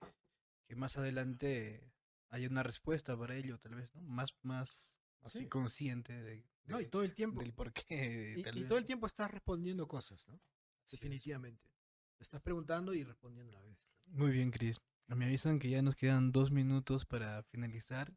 [0.68, 1.92] que más adelante
[2.30, 4.02] haya una respuesta para ello, tal vez, ¿no?
[4.02, 4.90] Más, más
[5.22, 5.50] así Sí.
[5.50, 7.42] consciente de, No, y de- todo el tiempo.
[7.42, 8.36] del porqué.
[8.38, 10.36] Y, tal y todo el tiempo estás respondiendo cosas, ¿no?
[10.84, 11.02] Así es.
[11.02, 11.70] Definitivamente.
[12.20, 13.94] Estás preguntando y respondiendo a la vez.
[14.08, 14.80] Muy bien, Chris.
[15.08, 18.14] Me avisan que ya nos quedan dos minutos para finalizar.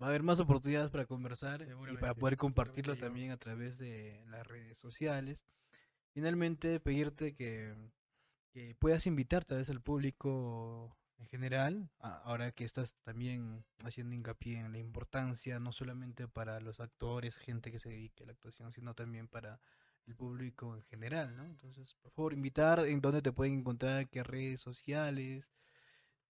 [0.00, 4.24] Va a haber más oportunidades para conversar y para poder compartirlo también a través de
[4.28, 5.46] las redes sociales.
[6.12, 7.74] Finalmente, pedirte que,
[8.52, 14.58] que puedas invitar tal vez al público en general, ahora que estás también haciendo hincapié
[14.58, 18.72] en la importancia, no solamente para los actores, gente que se dedique a la actuación,
[18.72, 19.60] sino también para
[20.06, 21.44] el público en general, ¿no?
[21.44, 25.52] Entonces, por favor, invitar en dónde te pueden encontrar, qué redes sociales.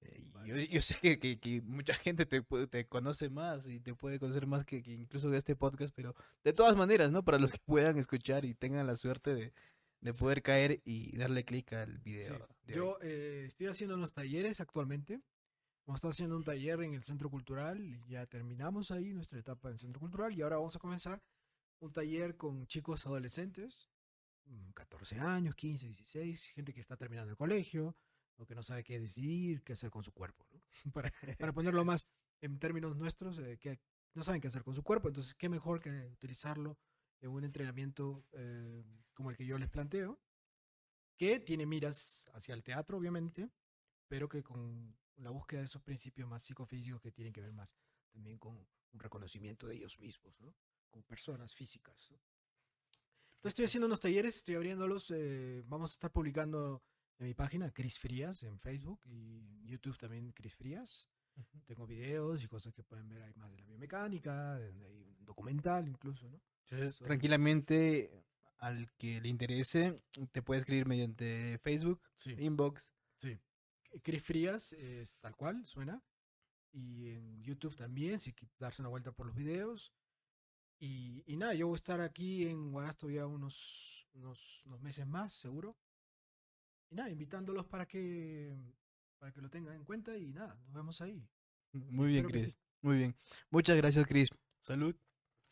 [0.02, 3.80] Eh, y yo, yo sé que, que- que mucha gente te, te conoce más y
[3.80, 7.24] te puede conocer más que, que incluso de este podcast, pero de todas maneras, ¿no?
[7.24, 9.52] Para los que puedan escuchar y tengan la suerte de,
[10.00, 10.18] de Sí.
[10.18, 12.48] poder caer y darle clic al video.
[12.66, 12.72] Sí.
[12.74, 15.20] Yo eh, estoy haciendo unos talleres actualmente.
[15.86, 18.00] Hemos estado haciendo un taller en el Centro Cultural.
[18.08, 21.20] Ya terminamos ahí nuestra etapa en el Centro Cultural y ahora vamos a comenzar
[21.80, 23.90] un taller con chicos adolescentes,
[24.44, 27.96] mm, 14 años, 15, 16, gente que está terminando el colegio
[28.36, 30.46] o que no sabe qué decidir, qué hacer con su cuerpo.
[30.52, 30.60] ¿no?
[30.92, 32.08] Para, para ponerlo más
[32.40, 33.78] en términos nuestros, eh, que
[34.14, 35.08] no saben qué hacer con su cuerpo.
[35.08, 36.78] Entonces, qué mejor que utilizarlo
[37.20, 38.82] en un entrenamiento eh,
[39.14, 40.20] como el que yo les planteo
[41.16, 43.50] que tiene miras hacia el teatro, obviamente,
[44.08, 47.76] pero que con la búsqueda de esos principios más psicofísicos que tienen que ver más
[48.10, 50.54] también con un reconocimiento de ellos mismos, ¿no?
[50.90, 52.10] Como personas físicas.
[52.10, 52.16] ¿no?
[53.36, 56.82] Entonces estoy haciendo unos talleres, estoy abriéndolos, eh, vamos a estar publicando
[57.18, 61.08] en mi página Cris Frías en Facebook y en YouTube también Cris Frías.
[61.66, 65.88] Tengo videos y cosas que pueden ver ahí más de la biomecánica, hay un documental
[65.88, 66.40] incluso, ¿no?
[66.64, 68.24] Entonces, sobre- tranquilamente,
[68.58, 69.96] al que le interese,
[70.30, 72.34] te puede escribir mediante Facebook, Sí.
[72.38, 72.92] inbox.
[73.18, 73.38] Sí.
[74.02, 76.02] Chris Frías es tal cual, suena.
[76.70, 79.92] Y en YouTube también, si darse una vuelta por los videos.
[80.78, 85.06] Y, y nada, yo voy a estar aquí en Huaraz todavía unos, unos, unos meses
[85.06, 85.76] más, seguro.
[86.92, 88.54] Y nada, invitándolos para que,
[89.18, 91.26] para que lo tengan en cuenta y nada, nos vemos ahí.
[91.72, 92.44] Muy bien, Chris.
[92.52, 92.56] sí.
[92.82, 93.14] Muy bien.
[93.50, 94.28] Muchas gracias, Chris.
[94.58, 94.94] Salud.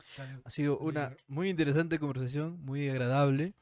[0.04, 3.54] Salud, Ha sido salud, una muy interesante conversación, muy agradable.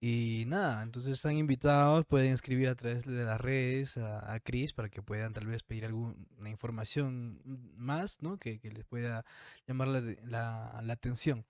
[0.00, 4.72] Y nada, entonces están invitados, pueden escribir a través de las redes a, a Chris
[4.74, 7.40] para que puedan tal vez pedir alguna información
[7.76, 8.38] más, ¿no?
[8.38, 9.24] Que, que les pueda
[9.66, 11.44] llamar la, la- la atención.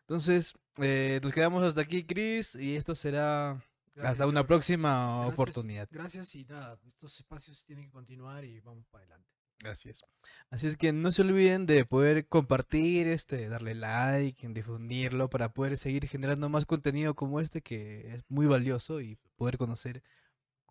[0.00, 3.62] Entonces, eh, nos quedamos hasta aquí, Chris, y esto será
[3.94, 5.88] Gracias, hasta una próxima Gracias, oportunidad.
[5.90, 9.28] Gracias y nada, estos espacios tienen que continuar y vamos para adelante.
[9.62, 10.02] Gracias.
[10.48, 15.76] Así es que no se olviden de poder compartir este, darle like, difundirlo para poder
[15.76, 20.02] seguir generando más contenido como este que es muy valioso y poder conocer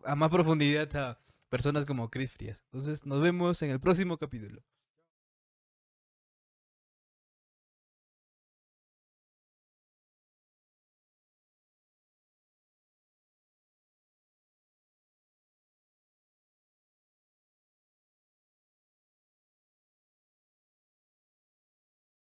[0.04, 2.64] a más profundidad a personas como Chris Frías.
[2.66, 4.64] Entonces, nos vemos en el próximo capítulo.